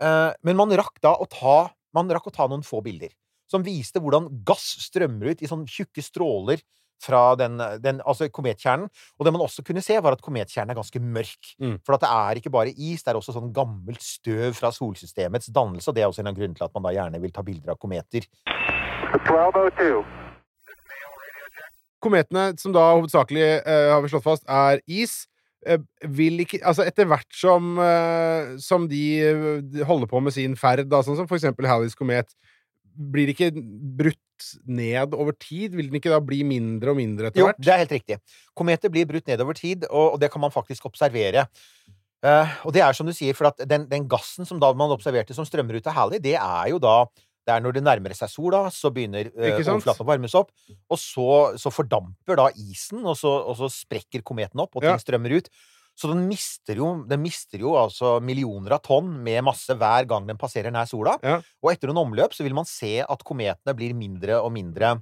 Uh, 0.01 0.31
men 0.47 0.57
man 0.59 0.73
rakk 0.79 0.97
da 1.05 1.17
å 1.19 1.27
ta 1.31 1.59
Man 1.95 2.09
rakk 2.11 2.31
å 2.31 2.35
ta 2.35 2.47
noen 2.51 2.65
få 2.67 2.81
bilder 2.85 3.13
som 3.51 3.63
viste 3.63 4.01
hvordan 4.03 4.31
gass 4.47 4.65
strømmer 4.87 5.35
ut 5.35 5.43
i 5.45 5.49
sånne 5.51 5.69
tjukke 5.71 6.03
stråler 6.03 6.63
fra 7.05 7.23
den, 7.39 7.61
den 7.85 8.01
altså 8.05 8.29
kometkjernen. 8.33 8.89
Og 9.19 9.27
det 9.27 9.35
man 9.35 9.45
også 9.45 9.65
kunne 9.67 9.85
se, 9.85 9.99
var 10.03 10.17
at 10.17 10.25
kometkjernen 10.25 10.73
er 10.73 10.81
ganske 10.81 11.03
mørk. 11.03 11.53
Mm. 11.61 11.77
For 11.85 11.97
at 11.97 12.05
det 12.05 12.11
er 12.11 12.41
ikke 12.41 12.55
bare 12.55 12.73
is, 12.73 13.05
det 13.05 13.13
er 13.13 13.21
også 13.21 13.37
sånn 13.37 13.53
gammelt 13.55 14.03
støv 14.05 14.57
fra 14.59 14.73
solsystemets 14.75 15.53
dannelse. 15.55 15.91
Og 15.91 15.97
det 15.97 16.05
er 16.05 16.11
også 16.11 16.25
en 16.25 16.33
av 16.33 16.39
grunnene 16.39 16.59
til 16.59 16.67
at 16.67 16.75
man 16.77 16.89
da 16.89 16.95
gjerne 16.97 17.23
vil 17.23 17.35
ta 17.35 17.45
bilder 17.47 17.75
av 17.75 17.81
kometer. 17.83 18.27
1202. 19.15 20.03
Kometene, 22.05 22.51
som 22.61 22.75
da 22.75 22.83
hovedsakelig, 22.93 23.47
eh, 23.65 23.91
har 23.93 24.03
vi 24.05 24.11
slått 24.13 24.27
fast, 24.27 24.45
er 24.49 24.81
is, 24.87 25.27
eh, 25.67 25.79
vil 26.05 26.41
ikke 26.45 26.61
Altså, 26.65 26.85
etter 26.85 27.07
hvert 27.09 27.33
som, 27.33 27.79
eh, 27.79 28.57
som 28.59 28.89
de 28.89 29.05
eh, 29.21 29.85
holder 29.85 30.07
på 30.07 30.21
med 30.21 30.33
sin 30.33 30.57
ferd, 30.57 30.89
da, 30.89 31.01
sånn 31.03 31.17
som 31.17 31.27
for 31.27 31.37
eksempel 31.37 31.67
Halleys 31.67 31.95
komet, 31.95 32.35
blir 32.95 33.29
det 33.29 33.35
ikke 33.37 33.51
brutt 33.99 34.21
ned 34.67 35.15
over 35.17 35.37
tid? 35.39 35.75
Vil 35.77 35.91
den 35.91 35.99
ikke 36.01 36.13
da 36.13 36.21
bli 36.23 36.43
mindre 36.47 36.95
og 36.95 36.99
mindre 36.99 37.31
etter 37.31 37.47
hvert? 37.47 37.61
Jo, 37.61 37.67
det 37.67 37.75
er 37.75 37.83
helt 37.85 37.95
riktig. 37.97 38.19
Kometer 38.57 38.93
blir 38.93 39.09
brutt 39.11 39.29
ned 39.31 39.43
over 39.45 39.59
tid, 39.59 39.87
og, 39.91 40.15
og 40.15 40.23
det 40.23 40.31
kan 40.33 40.43
man 40.45 40.55
faktisk 40.55 40.87
observere. 40.91 41.47
Eh, 42.25 42.57
og 42.65 42.73
det 42.75 42.83
er 42.85 42.97
som 42.97 43.09
du 43.09 43.13
sier, 43.17 43.37
for 43.37 43.51
at 43.51 43.61
den, 43.69 43.87
den 43.91 44.09
gassen 44.11 44.49
som 44.49 44.61
da 44.63 44.73
man 44.77 44.93
observerte 44.95 45.37
som 45.37 45.47
strømmer 45.49 45.79
ut 45.79 45.91
av 45.91 45.97
Halley, 45.99 46.23
det 46.25 46.37
er 46.41 46.73
jo 46.73 46.81
da 46.83 47.03
det 47.45 47.53
er 47.53 47.61
når 47.61 47.75
det 47.77 47.83
nærmer 47.85 48.15
seg 48.17 48.31
sola, 48.33 48.63
så 48.73 48.89
begynner 48.95 49.29
eh, 49.29 49.59
overflaten 49.61 50.01
å 50.01 50.09
varmes 50.09 50.33
opp. 50.39 50.49
Og 50.89 50.97
så, 50.97 51.27
så 51.61 51.69
fordamper 51.69 52.39
da 52.41 52.47
isen, 52.57 53.03
og 53.05 53.19
så, 53.21 53.35
og 53.45 53.59
så 53.59 53.69
sprekker 53.69 54.25
kometen 54.25 54.63
opp, 54.65 54.73
og 54.73 54.81
ting 54.81 54.95
Ja. 54.95 55.01
strømmer 55.03 55.37
ut. 55.37 55.51
Så 55.95 56.11
den 56.11 56.25
mister 56.27 56.81
jo, 56.81 56.89
den 57.07 57.23
mister 57.23 57.63
jo 57.63 57.77
altså 57.79 58.17
millioner 58.25 58.77
av 58.77 58.83
tonn 58.83 59.13
med 59.23 59.45
masse 59.47 59.77
hver 59.79 60.09
gang 60.11 60.27
den 60.27 60.41
passerer 60.41 60.75
nær 60.75 60.89
sola. 60.91 61.15
Ja. 61.23 61.39
Og 61.63 61.71
etter 61.71 61.91
noen 61.91 62.03
omløp 62.09 62.35
så 62.35 62.47
vil 62.47 62.57
man 62.57 62.67
se 62.69 62.97
at 63.05 63.27
kometene 63.27 63.77
blir 63.79 63.95
mindre 63.95 64.41
og 64.43 64.51
mindre 64.57 64.97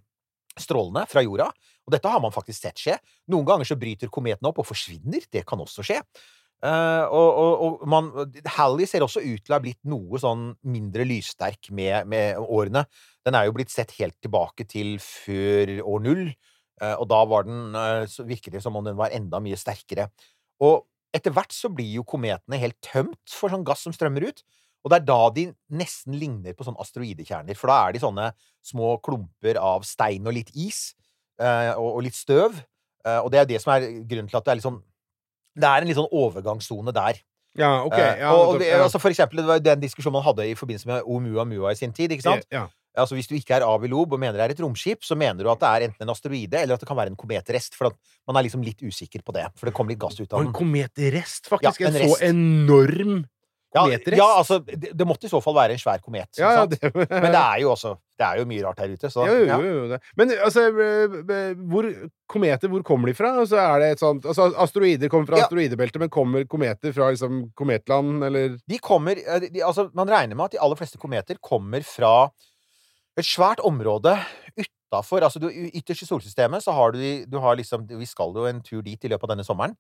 strålende 0.61 1.06
fra 1.08 1.25
jorda. 1.25 1.49
Og 1.87 1.94
dette 1.94 2.12
har 2.12 2.20
man 2.22 2.34
faktisk 2.34 2.61
sett 2.61 2.78
skje. 2.78 2.99
Noen 3.32 3.49
ganger 3.49 3.68
så 3.68 3.78
bryter 3.80 4.12
kometene 4.12 4.52
opp 4.52 4.61
og 4.61 4.68
forsvinner. 4.68 5.25
Det 5.32 5.46
kan 5.49 5.62
også 5.64 5.84
skje. 5.87 6.02
Uh, 6.62 7.08
og, 7.11 7.28
og, 7.42 7.62
og 7.82 7.88
man, 7.90 8.08
Halley 8.54 8.87
ser 8.87 9.02
også 9.02 9.18
ut 9.25 9.42
til 9.42 9.50
å 9.50 9.56
ha 9.56 9.62
blitt 9.64 9.80
noe 9.88 10.20
sånn 10.22 10.52
mindre 10.70 11.02
lyssterk 11.08 11.72
med, 11.75 12.06
med 12.06 12.38
årene. 12.38 12.84
Den 13.26 13.34
er 13.34 13.49
jo 13.49 13.54
blitt 13.56 13.72
sett 13.72 13.96
helt 13.96 14.14
tilbake 14.22 14.68
til 14.70 14.94
før 15.02 15.72
år 15.80 16.04
null, 16.04 16.22
uh, 16.78 16.94
og 17.00 17.08
da 17.11 17.18
var 17.26 17.49
den, 17.49 17.75
uh, 17.75 18.04
så 18.06 18.22
virker 18.28 18.54
det 18.54 18.62
som 18.62 18.78
om 18.78 18.87
den 18.87 18.94
var 19.00 19.11
enda 19.16 19.42
mye 19.42 19.58
sterkere. 19.58 20.06
Og 20.62 20.85
etter 21.12 21.35
hvert 21.35 21.52
så 21.52 21.69
blir 21.73 21.99
jo 21.99 22.04
kometene 22.09 22.61
helt 22.61 22.78
tømt 22.85 23.35
for 23.35 23.52
sånn 23.52 23.64
gass 23.66 23.85
som 23.85 23.95
strømmer 23.95 24.31
ut. 24.31 24.42
Og 24.83 24.90
det 24.90 24.99
er 24.99 25.07
da 25.07 25.19
de 25.35 25.45
nesten 25.78 26.16
ligner 26.19 26.57
på 26.59 26.66
sånne 26.66 26.83
asteroidekjerner, 26.83 27.59
for 27.59 27.71
da 27.71 27.78
er 27.87 27.95
de 27.95 28.02
sånne 28.02 28.31
små 28.66 28.97
klumper 29.04 29.61
av 29.61 29.85
stein 29.87 30.26
og 30.26 30.35
litt 30.35 30.50
is, 30.59 30.95
eh, 31.38 31.71
og, 31.76 32.00
litt 32.07 32.19
støv. 32.19 32.57
Eh, 33.07 33.21
og 33.21 33.31
det 33.35 33.42
er 33.42 33.50
det 33.52 33.61
som 33.62 33.75
er 33.76 33.87
grunnen 34.09 34.31
til 34.31 34.40
at 34.40 34.47
det 34.47 34.54
er 34.54 34.59
litt 34.61 34.69
sånn 34.69 34.83
Det 35.52 35.69
er 35.69 35.83
en 35.83 35.88
litt 35.90 35.99
sånn 35.99 36.14
overgangssone 36.16 36.95
der. 36.97 37.19
Ja, 37.61 37.83
ok. 37.85 37.99
Eh, 37.99 38.21
Ja, 38.23 38.31
og 38.33 38.54
og 38.54 38.61
det, 38.62 38.71
ja. 38.71 38.83
altså 38.83 38.99
for 38.99 39.12
eksempel, 39.12 39.42
det 39.42 39.47
var 39.47 39.59
den 39.61 39.83
diskusjonen 39.83 40.16
man 40.16 40.25
hadde 40.25 40.47
i 40.49 40.54
forbindelse 40.57 40.88
med 40.88 41.02
Oumuamua 41.04 41.73
i 41.73 41.76
sin 41.76 41.92
tid, 41.92 42.11
ikke 42.11 42.25
sant? 42.25 42.47
Ja. 42.50 42.71
Altså 42.96 43.14
Hvis 43.16 43.28
du 43.30 43.34
ikke 43.38 43.54
er 43.56 43.64
Avilob 43.64 44.12
og 44.12 44.20
mener 44.20 44.37
det 44.37 44.44
er 44.44 44.52
et 44.56 44.61
romskip, 44.61 45.00
så 45.04 45.16
mener 45.16 45.42
du 45.44 45.50
at 45.50 45.61
det 45.62 45.68
er 45.70 45.87
enten 45.88 46.04
en 46.04 46.12
asteroide 46.12 46.61
eller 46.61 46.75
at 46.76 46.80
det 46.80 46.88
kan 46.90 46.96
være 46.99 47.08
en 47.14 47.16
kometrest. 47.16 47.75
For 47.78 47.88
man 48.28 48.37
er 48.37 48.44
liksom 48.49 48.62
litt 48.66 48.82
usikker 48.84 49.22
på 49.25 49.32
det. 49.32 49.46
For 49.56 49.66
det 49.70 49.75
kom 49.75 49.88
litt 49.88 49.99
gass 50.02 50.18
ut 50.20 50.26
Og 50.32 50.38
den. 50.42 50.49
en 50.50 50.52
kometrest, 50.52 51.49
faktisk. 51.49 51.80
Ja, 51.80 51.88
en 51.88 51.96
en 51.96 52.11
så 52.12 52.18
enorm 52.28 53.25
Ja, 53.72 53.87
kometrest. 53.87 54.18
ja, 54.20 54.26
altså, 54.37 54.58
det, 54.68 54.90
det 54.92 55.06
måtte 55.08 55.25
i 55.25 55.30
så 55.32 55.40
fall 55.40 55.54
være 55.56 55.72
en 55.72 55.80
svær 55.80 56.02
komet. 56.04 56.28
Ja, 56.37 56.50
ja, 56.58 56.66
det, 56.68 56.76
Men 57.25 57.30
det 57.32 57.40
er 57.40 57.62
jo 57.62 57.70
også 57.72 57.94
Det 58.20 58.26
er 58.28 58.37
jo 58.42 58.44
mye 58.50 58.62
rart 58.66 58.78
her 58.84 58.92
ute, 58.92 59.08
så 59.11 59.25
Jo, 59.25 59.38
jo, 59.49 59.87
jo. 59.88 59.99
Men 60.20 60.34
altså, 60.37 60.66
eh, 60.68 61.16
eh, 61.25 61.54
hvor, 61.72 61.88
kometer, 62.28 62.68
hvor 62.68 62.84
kommer 62.84 63.08
de 63.08 63.14
fra? 63.16 63.32
Altså, 63.40 63.56
er 63.56 63.80
det 63.80 63.88
et 63.96 64.02
sånt, 64.04 64.28
altså, 64.28 64.50
asteroider 64.61 65.08
kommer 65.08 65.26
fra 65.32 65.40
Ja. 65.40 65.46
asteroidebeltet, 65.49 65.99
men 66.04 66.12
kommer 66.12 66.44
kometer 66.44 66.92
fra 66.92 67.08
liksom, 67.16 67.46
kometland, 67.56 68.20
eller 68.28 68.58
De 68.68 68.78
kommer 68.78 69.16
eh, 69.16 69.49
de, 69.49 69.64
altså, 69.64 69.88
Man 69.96 70.12
regner 70.12 70.37
med 70.37 70.44
at 70.52 70.58
de 70.58 70.61
aller 70.61 70.76
fleste 70.76 71.00
kometer 71.00 71.40
kommer 71.40 71.80
fra 71.80 72.28
et 73.19 73.28
svært 73.28 73.61
område 73.61 74.14
utafor 74.57 75.25
Altså, 75.25 75.40
du, 75.40 75.49
ytterst 75.50 76.04
i 76.04 76.09
solsystemet 76.09 76.64
så 76.64 76.75
har 76.76 76.92
du, 76.92 77.00
du 77.28 77.38
har 77.40 77.57
liksom 77.57 77.87
Vi 77.88 78.09
skal 78.09 78.35
jo 78.37 78.47
en 78.49 78.61
tur 78.64 78.83
dit 78.85 79.04
i 79.04 79.11
løpet 79.12 79.25
av 79.25 79.35
denne 79.35 79.47
sommeren. 79.47 79.76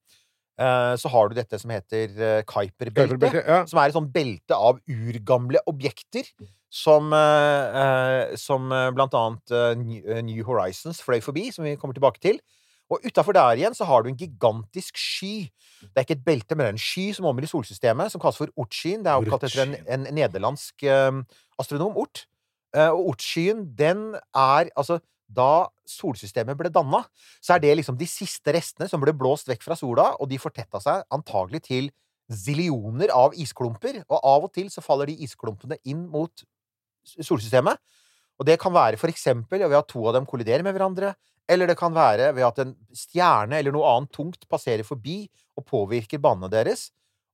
Eh, 0.60 0.94
så 1.00 1.08
har 1.12 1.28
du 1.28 1.36
dette 1.36 1.58
som 1.60 1.72
heter 1.72 2.12
uh, 2.16 2.40
Kuiper-beltet. 2.48 3.38
Ja. 3.40 3.62
Som 3.68 3.80
er 3.80 3.88
et 3.88 3.96
sånn 3.96 4.10
belte 4.12 4.56
av 4.56 4.80
urgamle 4.88 5.62
objekter. 5.68 6.28
Som, 6.72 7.10
eh, 7.12 7.74
eh, 7.76 8.34
som 8.40 8.70
eh, 8.72 8.88
blant 8.96 9.12
annet 9.12 9.52
eh, 9.52 9.74
New, 9.76 10.06
eh, 10.08 10.44
Horizons 10.46 11.02
fløy 11.04 11.18
forbi, 11.20 11.50
som 11.52 11.66
vi 11.66 11.74
kommer 11.76 11.92
tilbake 11.92 12.22
til. 12.24 12.38
Og 12.92 13.04
utafor 13.04 13.36
der 13.36 13.60
igjen 13.60 13.76
så 13.76 13.84
har 13.88 14.00
du 14.00 14.08
en 14.08 14.16
gigantisk 14.16 14.96
sky. 14.96 15.50
Det 15.82 16.00
er 16.00 16.06
ikke 16.06 16.16
et 16.16 16.24
belte, 16.24 16.56
men 16.56 16.64
det 16.64 16.70
er 16.70 16.76
en 16.78 16.80
sky 16.80 17.04
som 17.16 17.28
omgir 17.28 17.48
solsystemet, 17.50 18.12
som 18.12 18.20
kalles 18.20 18.40
for 18.40 18.52
Ortskin. 18.56 19.04
Det 19.04 19.12
er 19.12 19.20
oppkalt 19.20 19.44
etter 19.48 19.66
en, 19.66 19.76
en 19.84 20.08
nederlandsk 20.16 20.84
eh, 20.88 21.20
astronom, 21.60 21.96
Ort. 22.00 22.24
Eh, 22.76 22.90
og 22.90 23.12
Ortskyen, 23.12 23.64
den 23.76 24.12
er 24.16 24.70
altså 24.76 25.00
Da 25.32 25.64
solsystemet 25.88 26.58
ble 26.60 26.68
danna, 26.68 26.98
så 27.40 27.54
er 27.54 27.62
det 27.62 27.70
liksom 27.78 27.96
de 27.96 28.04
siste 28.04 28.52
restene 28.52 28.84
som 28.90 29.00
ble 29.00 29.14
blåst 29.16 29.48
vekk 29.48 29.62
fra 29.64 29.76
sola, 29.78 30.10
og 30.20 30.28
de 30.28 30.36
fortetta 30.36 30.76
seg 30.82 31.06
antagelig 31.14 31.62
til 31.70 31.88
zillioner 32.28 33.08
av 33.16 33.32
isklumper. 33.40 34.02
Og 34.10 34.18
av 34.18 34.44
og 34.44 34.52
til 34.52 34.68
så 34.68 34.84
faller 34.84 35.08
de 35.08 35.16
isklumpene 35.24 35.78
inn 35.88 36.04
mot 36.12 36.44
solsystemet. 37.16 37.80
Og 38.36 38.48
det 38.48 38.58
kan 38.60 38.74
være 38.74 39.00
for 39.00 39.08
eksempel 39.08 39.64
ved 39.64 39.78
at 39.78 39.88
to 39.88 40.04
av 40.04 40.18
dem 40.18 40.28
kolliderer 40.28 40.64
med 40.66 40.76
hverandre, 40.76 41.14
eller 41.48 41.68
det 41.68 41.78
kan 41.80 41.94
være 41.94 42.30
ved 42.36 42.46
at 42.46 42.60
en 42.62 42.74
stjerne 42.96 43.58
eller 43.58 43.74
noe 43.74 43.88
annet 43.88 44.12
tungt 44.14 44.44
passerer 44.50 44.84
forbi 44.86 45.24
og 45.58 45.66
påvirker 45.68 46.20
banene 46.22 46.50
deres. 46.52 46.90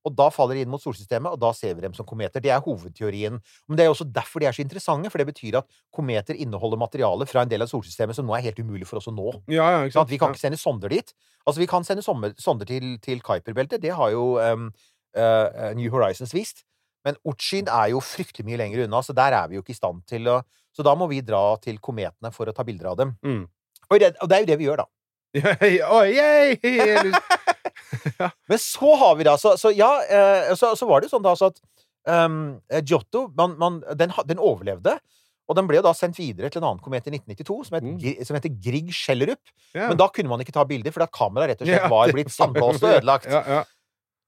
Og 0.09 0.17
da 0.19 0.29
faller 0.33 0.59
de 0.59 0.65
inn 0.65 0.73
mot 0.73 0.83
solsystemet, 0.83 1.35
og 1.35 1.41
da 1.43 1.53
ser 1.57 1.77
vi 1.77 1.85
dem 1.85 1.95
som 1.97 2.07
kometer. 2.09 2.43
Det 2.45 2.53
er 2.55 2.62
hovedteorien. 2.65 3.38
Men 3.69 3.79
det 3.79 3.85
er 3.87 3.93
også 3.93 4.09
derfor 4.09 4.43
de 4.43 4.49
er 4.50 4.57
så 4.57 4.65
interessante, 4.65 5.11
for 5.12 5.21
det 5.21 5.29
betyr 5.31 5.61
at 5.61 5.69
kometer 5.95 6.38
inneholder 6.38 6.81
materiale 6.81 7.29
fra 7.29 7.45
en 7.45 7.53
del 7.53 7.65
av 7.65 7.71
solsystemet 7.71 8.17
som 8.17 8.29
nå 8.29 8.37
er 8.37 8.47
helt 8.49 8.62
umulig 8.62 8.88
for 8.88 9.00
oss 9.00 9.11
å 9.11 9.15
nå. 9.15 9.33
Ja, 9.53 9.69
ja, 9.75 9.83
sant? 9.95 10.11
Vi 10.11 10.21
kan 10.21 10.35
ikke 10.35 10.47
sende 10.47 10.61
sonder 10.61 10.93
dit. 10.93 11.12
Altså, 11.45 11.61
vi 11.62 11.69
kan 11.71 11.87
sende 11.87 12.05
sonder 12.05 12.69
til, 12.69 12.97
til 13.05 13.23
Kuiper-beltet. 13.25 13.83
Det 13.85 13.95
har 13.97 14.15
jo 14.15 14.38
um, 14.41 14.71
uh, 15.19 15.71
New 15.79 15.93
Horizons 15.95 16.35
vist. 16.37 16.65
Men 17.07 17.19
Ochin 17.29 17.71
er 17.71 17.93
jo 17.95 18.03
fryktelig 18.05 18.45
mye 18.49 18.59
lenger 18.61 18.85
unna, 18.85 19.00
så 19.05 19.15
der 19.17 19.37
er 19.37 19.49
vi 19.49 19.57
jo 19.57 19.65
ikke 19.65 19.77
i 19.77 19.79
stand 19.79 20.05
til 20.09 20.29
å 20.29 20.41
Så 20.77 20.85
da 20.87 20.93
må 20.95 21.09
vi 21.11 21.25
dra 21.27 21.57
til 21.59 21.81
kometene 21.83 22.31
for 22.31 22.47
å 22.47 22.53
ta 22.55 22.62
bilder 22.62 22.93
av 22.93 22.99
dem. 23.00 23.17
Mm. 23.27 23.41
Og 23.88 23.99
det, 23.99 24.12
og 24.23 24.31
det 24.31 24.37
er 24.37 24.45
jo 24.45 24.50
det 24.53 24.59
vi 24.61 24.69
gjør, 24.69 24.85
da. 24.85 24.87
Oi, 25.99 26.07
yay! 26.15 27.35
Men 28.50 28.61
så 28.62 28.95
har 29.00 29.14
vi 29.18 29.26
da 29.28 29.37
Så, 29.40 29.54
så 29.61 29.73
ja, 29.75 29.90
eh, 30.04 30.54
så, 30.59 30.75
så 30.76 30.88
var 30.88 31.00
det 31.00 31.09
jo 31.09 31.16
sånn 31.16 31.25
da 31.25 31.35
så 31.38 31.52
at 31.52 31.61
um, 32.09 32.59
Giotto 32.83 33.28
man, 33.38 33.57
man, 33.61 33.80
den, 33.99 34.12
den 34.28 34.42
overlevde. 34.42 34.99
Og 35.49 35.57
den 35.57 35.68
ble 35.68 35.78
jo 35.78 35.87
da 35.87 35.95
sendt 35.97 36.18
videre 36.21 36.50
til 36.52 36.61
en 36.61 36.68
annen 36.68 36.83
komet 36.85 37.07
i 37.09 37.14
1992 37.16 37.71
som, 37.71 37.78
het, 37.78 37.87
Mm. 37.88 38.25
Som 38.28 38.37
heter 38.37 38.52
Grieg 38.52 38.92
Schellerup. 38.92 39.40
Yeah. 39.73 39.88
Men 39.88 40.00
da 40.00 40.11
kunne 40.12 40.28
man 40.28 40.45
ikke 40.45 40.52
ta 40.52 40.64
bilder, 40.68 40.92
fordi 40.92 41.09
at 41.09 41.14
kameraet 41.16 41.54
rett 41.54 41.64
og 41.64 41.71
slett 41.71 41.92
var 41.92 42.12
blitt 42.12 42.33
sandblåst 42.35 42.85
og 42.85 42.99
ødelagt. 42.99 43.30
Ja, 43.33 43.42
ja. 43.49 43.62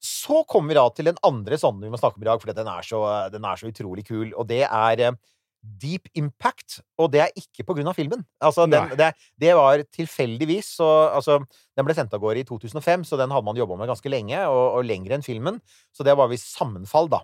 Så 0.01 0.41
kommer 0.49 0.73
vi 0.73 0.79
da 0.79 0.87
til 0.97 1.11
den 1.11 1.21
andre 1.29 1.59
sånne 1.61 1.85
vi 1.85 1.93
må 1.93 2.01
snakke 2.01 2.17
om 2.17 2.25
i 2.25 2.31
dag, 2.31 2.41
for 2.41 2.57
den 2.57 2.71
er 2.73 2.87
så, 2.89 3.03
den 3.35 3.45
er 3.45 3.61
så 3.61 3.69
utrolig 3.69 4.07
kul. 4.09 4.31
Og 4.33 4.49
det 4.49 4.63
er 4.65 5.05
eh, 5.05 5.19
Deep 5.61 6.09
Impact. 6.17 6.81
Og 7.01 7.11
det 7.13 7.23
er 7.25 7.35
ikke 7.37 7.67
på 7.69 7.77
grunn 7.77 7.91
av 7.91 7.99
filmen. 7.99 8.23
Altså, 8.43 8.67
den, 8.71 8.93
det, 8.99 9.11
det 9.41 9.53
var 9.59 9.83
tilfeldigvis 9.93 10.73
så 10.79 10.89
Altså, 11.11 11.41
den 11.77 11.87
ble 11.87 11.97
sendt 11.97 12.15
av 12.17 12.23
gårde 12.23 12.43
i 12.43 12.49
2005, 12.49 13.05
så 13.09 13.19
den 13.21 13.33
hadde 13.35 13.47
man 13.47 13.59
jobba 13.59 13.77
med 13.81 13.91
ganske 13.91 14.13
lenge, 14.13 14.41
og, 14.49 14.79
og 14.79 14.89
lenger 14.89 15.17
enn 15.17 15.27
filmen. 15.27 15.61
Så 15.97 16.07
det 16.07 16.17
var 16.19 16.31
visst 16.33 16.53
sammenfall, 16.55 17.11
da. 17.13 17.23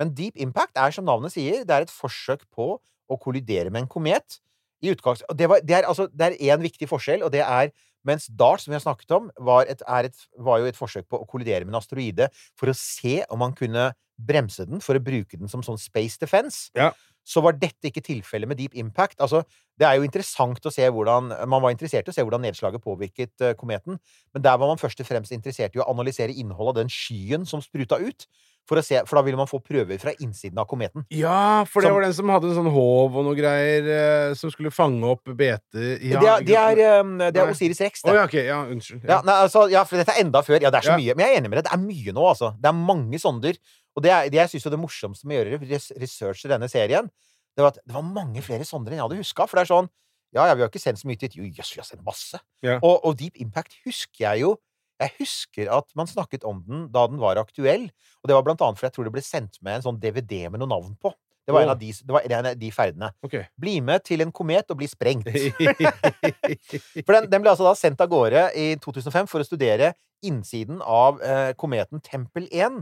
Men 0.00 0.12
Deep 0.16 0.40
Impact 0.40 0.76
er, 0.76 0.92
som 0.92 1.06
navnet 1.08 1.34
sier, 1.34 1.64
det 1.64 1.76
er 1.76 1.86
et 1.86 1.92
forsøk 1.92 2.44
på 2.52 2.76
å 2.80 3.20
kollidere 3.20 3.72
med 3.72 3.84
en 3.84 3.90
komet. 3.90 4.40
I 4.84 4.92
utgangs... 4.92 5.22
Og 5.30 5.36
det, 5.38 5.48
var, 5.48 5.62
det 5.64 5.78
er 5.78 5.86
altså 5.88 6.04
Det 6.12 6.26
er 6.26 6.52
én 6.52 6.64
viktig 6.64 6.88
forskjell, 6.90 7.24
og 7.24 7.32
det 7.32 7.40
er 7.44 7.72
mens 8.06 8.28
DART, 8.30 8.62
som 8.62 8.70
vi 8.70 8.76
har 8.76 8.84
snakket 8.84 9.14
om, 9.16 9.30
var, 9.42 9.66
et, 9.70 9.82
er 9.82 10.08
et, 10.10 10.26
var 10.38 10.60
jo 10.62 10.68
et 10.68 10.78
forsøk 10.78 11.08
på 11.10 11.18
å 11.18 11.26
kollidere 11.28 11.64
med 11.64 11.74
en 11.74 11.80
asteroide 11.80 12.28
for 12.58 12.70
å 12.70 12.76
se 12.76 13.18
om 13.32 13.40
man 13.42 13.56
kunne 13.56 13.88
bremse 14.16 14.64
den 14.68 14.82
for 14.84 14.96
å 14.96 15.02
bruke 15.02 15.36
den 15.36 15.50
som 15.50 15.64
sånn 15.66 15.80
space 15.80 16.20
defense. 16.22 16.68
Ja. 16.76 16.92
Så 17.26 17.42
var 17.42 17.56
dette 17.58 17.90
ikke 17.90 18.04
tilfellet 18.06 18.46
med 18.46 18.58
Deep 18.60 18.76
Impact. 18.78 19.18
Altså, 19.24 19.42
det 19.76 19.88
er 19.88 19.98
jo 19.98 20.06
interessant 20.06 20.62
å 20.62 20.70
se 20.72 20.86
hvordan 20.86 21.32
Man 21.50 21.62
var 21.64 21.72
interessert 21.74 22.06
i 22.06 22.12
å 22.12 22.14
se 22.14 22.22
hvordan 22.22 22.44
nedslaget 22.46 22.84
påvirket 22.84 23.34
uh, 23.42 23.52
kometen, 23.58 23.98
men 24.32 24.44
der 24.44 24.58
var 24.60 24.70
man 24.70 24.78
først 24.78 25.02
og 25.02 25.08
fremst 25.08 25.34
interessert 25.34 25.74
i 25.74 25.82
å 25.82 25.88
analysere 25.90 26.34
innholdet 26.34 26.76
av 26.76 26.84
den 26.84 26.92
skyen 26.92 27.48
som 27.48 27.64
spruta 27.64 27.98
ut. 27.98 28.28
For, 28.66 28.82
se, 28.82 28.98
for 29.06 29.18
da 29.18 29.22
ville 29.22 29.38
man 29.38 29.46
få 29.46 29.60
prøver 29.62 29.98
fra 30.02 30.10
innsiden 30.18 30.58
av 30.58 30.66
kometen. 30.66 31.04
Ja, 31.14 31.62
for 31.70 31.82
det 31.84 31.86
Som- 31.86 31.94
var 31.94 32.02
den 32.02 32.14
som 32.16 32.32
hadde 32.34 32.48
en 32.50 32.56
sånn 32.56 32.70
håv 32.74 33.14
og 33.20 33.26
noe 33.28 33.38
greier 33.38 33.86
uh, 33.86 34.34
som 34.34 34.50
skulle 34.50 34.72
fange 34.74 35.06
opp 35.06 35.22
bete 35.38 35.84
ja, 36.02 36.18
det, 36.18 36.32
er, 36.32 36.42
det, 36.48 36.56
er, 36.58 37.00
um, 37.00 37.16
det 37.22 37.38
er 37.38 37.52
Osiris 37.52 37.82
Rex, 37.84 38.02
Å 38.02 38.10
Oh, 38.10 38.16
ja, 38.18 38.24
ok. 38.26 38.34
Ja, 38.42 38.58
unnskyld. 38.66 39.06
Ja, 39.06 39.20
nei, 39.26 39.38
altså, 39.46 39.68
ja, 39.70 39.84
for 39.86 40.02
dette 40.02 40.14
er 40.16 40.24
enda 40.24 40.42
før. 40.46 40.58
Ja, 40.58 40.72
det 40.74 40.82
er 40.82 40.88
så 40.90 40.98
mye. 40.98 41.14
Men 41.14 41.26
jeg 41.26 41.36
er 41.36 41.42
enig 41.42 41.52
med 41.52 41.60
deg. 41.60 41.68
Det 41.68 41.74
er 41.78 41.82
mye 41.84 42.16
nå, 42.16 42.26
altså. 42.32 42.54
Det 42.58 42.70
er 42.72 42.78
mange 42.80 43.22
sonder. 43.22 43.58
Og 43.96 44.04
det, 44.04 44.12
er, 44.12 44.28
det 44.32 44.40
jeg 44.42 44.52
syns 44.52 44.68
er 44.68 44.74
det 44.74 44.82
morsomste 44.82 45.28
med 45.28 45.40
å 45.40 45.46
gjøre 45.46 45.80
research 46.02 46.44
i 46.44 46.52
denne 46.52 46.68
serien, 46.68 47.08
det 47.56 47.64
var 47.64 47.72
at 47.72 47.80
det 47.80 47.96
var 47.96 48.04
mange 48.04 48.42
flere 48.44 48.66
sonder 48.68 48.92
enn 48.92 49.00
jeg 49.00 49.06
hadde 49.06 49.22
huska. 49.22 49.46
For 49.48 49.58
det 49.58 49.66
er 49.66 49.72
sånn 49.72 49.90
Ja, 50.34 50.44
ja, 50.50 50.56
vi 50.58 50.64
har 50.64 50.68
ikke 50.68 50.82
sendt 50.82 51.00
så 51.00 51.08
mye 51.08 51.16
dit. 51.20 51.36
Jo, 51.38 51.46
jøss, 51.48 51.70
vi 51.72 51.80
har 51.80 51.86
sendt 51.88 52.04
masse. 52.04 52.38
Ja. 52.66 52.76
Og, 52.82 52.98
og 53.06 53.14
Deep 53.16 53.38
Impact 53.40 53.78
husker 53.86 54.26
jeg 54.26 54.42
jo. 54.42 54.56
Jeg 55.00 55.12
husker 55.20 55.70
at 55.72 55.88
man 55.96 56.08
snakket 56.08 56.44
om 56.48 56.62
den 56.66 56.86
da 56.92 57.06
den 57.08 57.20
var 57.22 57.40
aktuell. 57.40 57.86
Og 58.20 58.28
det 58.28 58.36
var 58.36 58.44
blant 58.44 58.64
annet 58.64 58.80
fordi 58.80 58.90
jeg 58.90 58.96
tror 58.96 59.08
det 59.08 59.14
ble 59.14 59.24
sendt 59.24 59.56
med 59.64 59.78
en 59.78 59.86
sånn 59.86 60.00
DVD 60.02 60.50
med 60.50 60.60
noe 60.60 60.68
navn 60.74 60.92
på. 61.00 61.14
Det 61.46 61.54
var, 61.54 61.62
en 61.62 61.70
av 61.70 61.78
de, 61.78 61.92
det 61.94 62.10
var 62.10 62.24
en 62.26 62.48
av 62.50 62.56
de 62.58 62.68
ferdene. 62.74 63.08
Okay. 63.22 63.44
Bli 63.62 63.76
med 63.86 64.02
til 64.02 64.24
en 64.24 64.32
komet 64.34 64.66
og 64.72 64.80
bli 64.80 64.88
sprengt. 64.90 65.28
For 67.06 67.12
den, 67.14 67.28
den 67.30 67.44
ble 67.44 67.52
altså 67.52 67.68
da 67.68 67.76
sendt 67.78 68.02
av 68.02 68.10
gårde 68.10 68.48
i 68.58 68.64
2005 68.82 69.30
for 69.30 69.44
å 69.44 69.46
studere 69.46 69.92
innsiden 70.26 70.80
av 70.82 71.22
eh, 71.22 71.52
kometen 71.60 72.02
Tempel 72.02 72.48
1. 72.50 72.80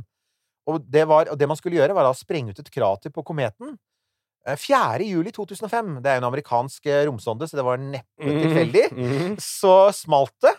Og 0.71 0.85
det, 0.89 1.05
var, 1.09 1.29
og 1.33 1.39
det 1.39 1.49
man 1.51 1.59
skulle 1.61 1.77
gjøre, 1.77 1.97
var 1.97 2.09
å 2.09 2.17
sprenge 2.17 2.55
ut 2.55 2.61
et 2.63 2.71
krater 2.73 3.13
på 3.13 3.25
kometen. 3.27 3.75
Eh, 4.47 4.57
4. 4.61 5.05
juli 5.09 5.33
2005. 5.35 5.99
Det 6.05 6.11
er 6.11 6.19
jo 6.19 6.25
en 6.25 6.29
amerikansk 6.31 6.87
eh, 6.89 7.03
romsonde, 7.09 7.49
så 7.49 7.59
det 7.59 7.67
var 7.67 7.81
neppe 7.81 8.37
tilfeldig. 8.45 8.87
Mhm. 8.93 9.35
Så 9.43 9.75
smalt 9.97 10.37
det. 10.45 10.55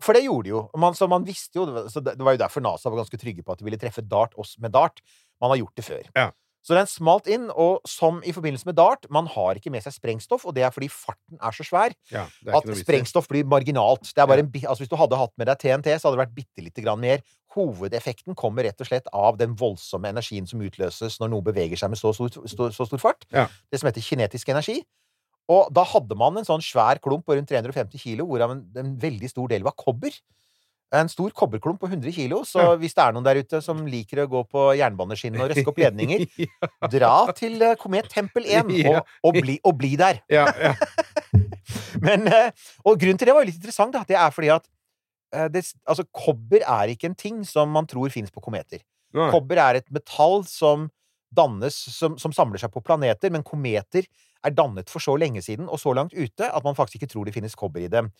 For 0.00 0.16
det 0.16 0.24
gjorde 0.24 0.48
de 0.48 0.52
jo. 0.54 0.62
Man, 0.80 0.94
så 0.96 1.06
man 1.10 1.26
visste 1.26 1.60
jo 1.60 1.66
så 1.92 2.00
det, 2.00 2.14
det 2.16 2.24
var 2.24 2.32
jo 2.32 2.40
derfor 2.40 2.64
NASA 2.64 2.88
var 2.88 3.02
ganske 3.02 3.18
trygge 3.20 3.44
på 3.44 3.52
at 3.52 3.60
de 3.60 3.66
ville 3.66 3.80
treffe 3.80 4.00
DART 4.00 4.32
oss 4.40 4.54
med 4.62 4.72
DART. 4.72 5.02
Man 5.42 5.52
har 5.52 5.60
gjort 5.60 5.76
det 5.76 5.84
før. 5.84 6.06
Ja. 6.16 6.30
Så 6.60 6.76
den 6.76 6.88
smalt 6.90 7.28
inn, 7.32 7.46
og 7.56 7.80
som 7.88 8.18
i 8.20 8.32
forbindelse 8.36 8.68
med 8.68 8.76
DART, 8.76 9.06
man 9.08 9.26
har 9.32 9.56
ikke 9.56 9.70
med 9.72 9.80
seg 9.80 9.94
sprengstoff, 9.96 10.44
og 10.44 10.52
det 10.54 10.66
er 10.66 10.74
fordi 10.74 10.90
farten 10.92 11.38
er 11.40 11.56
så 11.56 11.64
svær 11.64 11.94
Ja, 12.12 12.26
er 12.44 12.58
at 12.58 12.68
sprengstoff 12.82 13.28
blir 13.30 13.48
marginalt. 13.48 14.10
Det 14.12 14.20
er 14.20 14.28
bare 14.28 14.42
Ja. 14.42 14.44
en, 14.44 14.52
altså 14.68 14.84
Hvis 14.84 14.92
du 14.92 14.96
hadde 15.00 15.16
hatt 15.16 15.32
med 15.40 15.48
deg 15.48 15.58
TNT, 15.58 15.96
så 15.96 16.08
hadde 16.08 16.18
det 16.18 16.24
vært 16.26 16.36
bitte 16.36 16.64
lite 16.66 16.84
grann 16.84 17.00
mer. 17.00 17.24
Hovedeffekten 17.56 18.36
kommer 18.36 18.62
rett 18.68 18.80
og 18.80 18.86
slett 18.86 19.08
av 19.12 19.38
den 19.40 19.56
voldsomme 19.58 20.12
energien 20.12 20.46
som 20.46 20.60
utløses 20.60 21.18
når 21.18 21.32
noe 21.32 21.42
beveger 21.48 21.80
seg 21.80 21.90
med 21.90 21.98
så 21.98 22.12
stor, 22.14 22.28
så, 22.28 22.68
så 22.70 22.86
stor 22.86 23.00
fart. 23.02 23.24
Ja. 23.32 23.48
Det 23.72 23.80
som 23.80 23.88
heter 23.88 24.04
kinetisk 24.04 24.52
energi. 24.52 24.82
Og 25.50 25.72
da 25.74 25.82
hadde 25.82 26.14
man 26.14 26.36
en 26.38 26.46
sånn 26.46 26.62
svær 26.62 27.00
klump 27.02 27.24
på 27.26 27.34
rundt 27.34 27.48
350 27.50 27.98
kilo, 27.98 28.26
hvorav 28.28 28.52
en, 28.54 28.60
en 28.76 28.92
veldig 29.00 29.30
stor 29.32 29.48
del 29.50 29.64
var 29.66 29.74
kobber. 29.80 30.14
En 30.90 31.06
stor 31.10 31.30
kobberklump 31.30 31.78
på 31.78 31.86
100 31.86 32.10
kilo, 32.16 32.40
så 32.42 32.72
hvis 32.80 32.96
det 32.98 33.02
er 33.04 33.14
noen 33.14 33.26
der 33.26 33.38
ute 33.38 33.60
som 33.62 33.84
liker 33.86 34.24
å 34.24 34.30
gå 34.30 34.40
på 34.50 34.64
jernbaneskinnene 34.74 35.44
og 35.44 35.52
røske 35.52 35.70
opp 35.70 35.78
ledninger, 35.78 36.24
dra 36.96 37.12
til 37.38 37.62
eh, 37.62 37.76
Komet 37.78 38.08
Tempel 38.10 38.48
1 38.50 38.72
og, 38.90 38.98
og, 39.22 39.38
bli, 39.38 39.60
og 39.62 39.76
bli 39.78 39.94
der. 40.00 40.18
Ja, 40.40 40.48
ja. 40.58 40.74
Men, 42.02 42.26
eh, 42.26 42.50
og 42.82 42.98
grunnen 42.98 43.18
til 43.20 43.30
det 43.30 43.34
var 43.36 43.44
jo 43.44 43.50
litt 43.52 43.60
interessant, 43.60 43.94
da. 43.94 44.02
Det 44.08 44.18
er 44.18 44.34
fordi 44.34 44.50
at 44.56 44.66
eh, 45.36 45.46
det, 45.54 45.62
altså, 45.86 46.06
kobber 46.10 46.64
er 46.64 46.90
ikke 46.90 47.10
en 47.10 47.18
ting 47.18 47.44
som 47.46 47.70
man 47.70 47.86
tror 47.90 48.10
fins 48.10 48.34
på 48.34 48.42
kometer. 48.42 48.82
Nei. 49.14 49.28
Kobber 49.30 49.62
er 49.62 49.78
et 49.78 49.94
metall 49.94 50.42
som 50.50 50.88
dannes 51.30 51.76
som, 51.94 52.16
som 52.18 52.34
samler 52.34 52.58
seg 52.58 52.72
på 52.74 52.82
planeter, 52.82 53.30
men 53.30 53.46
kometer 53.46 54.06
er 54.44 54.54
dannet 54.56 54.90
for 54.90 55.02
så 55.04 55.14
lenge 55.20 55.42
siden 55.44 55.68
og 55.68 55.80
så 55.80 55.92
langt 55.94 56.16
ute 56.16 56.48
at 56.48 56.66
man 56.66 56.76
faktisk 56.78 57.00
ikke 57.00 57.12
tror 57.12 57.28
det 57.28 57.34
finnes 57.36 57.54
kobber 57.58 57.84
i 57.84 57.90
dem. 57.92 58.10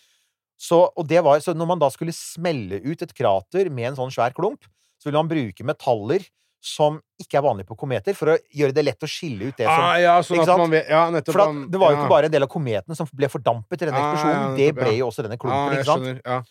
Så, 0.60 0.82
og 0.92 1.06
det 1.08 1.22
var, 1.24 1.40
så 1.40 1.54
når 1.56 1.68
man 1.70 1.80
da 1.80 1.88
skulle 1.92 2.12
smelle 2.12 2.82
ut 2.84 3.00
et 3.06 3.14
krater 3.16 3.70
med 3.72 3.92
en 3.92 3.96
sånn 3.96 4.12
svær 4.12 4.34
klump, 4.36 4.66
så 5.00 5.08
ville 5.08 5.22
man 5.22 5.30
bruke 5.30 5.64
metaller 5.64 6.26
som 6.60 6.98
ikke 7.16 7.38
er 7.38 7.44
vanlige 7.46 7.70
på 7.70 7.76
kometer, 7.80 8.12
for 8.12 8.34
å 8.34 8.36
gjøre 8.52 8.74
det 8.76 8.82
lett 8.84 9.06
å 9.06 9.08
skille 9.08 9.48
ut 9.48 9.56
det 9.56 9.64
som 9.64 9.80
Ah, 9.80 9.94
ja, 9.96 10.18
sånn 10.20 10.42
at 10.44 10.60
man 10.60 10.74
Ja, 10.76 11.06
nettopp. 11.08 11.32
For 11.32 11.42
at 11.46 11.72
det 11.72 11.80
var 11.80 11.94
jo 11.94 11.96
ja. 11.96 12.02
ikke 12.02 12.12
bare 12.12 12.28
en 12.28 12.34
del 12.34 12.44
av 12.44 12.50
kometen 12.52 12.98
som 12.98 13.08
ble 13.16 13.30
fordampet 13.32 13.80
i 13.80 13.88
denne 13.88 13.96
Ah, 13.96 14.02
ja, 14.04 14.10
eksplosjonen. 14.12 14.58
det 14.58 14.66
ble 14.76 14.92
jo 14.98 15.08
også 15.08 15.24
denne 15.24 15.38
klumpen. 15.40 15.56
ah, 15.56 15.78
ikke 15.78 15.88
sant? 15.88 16.04
skjønner. 16.04 16.20
Ja. 16.26 16.42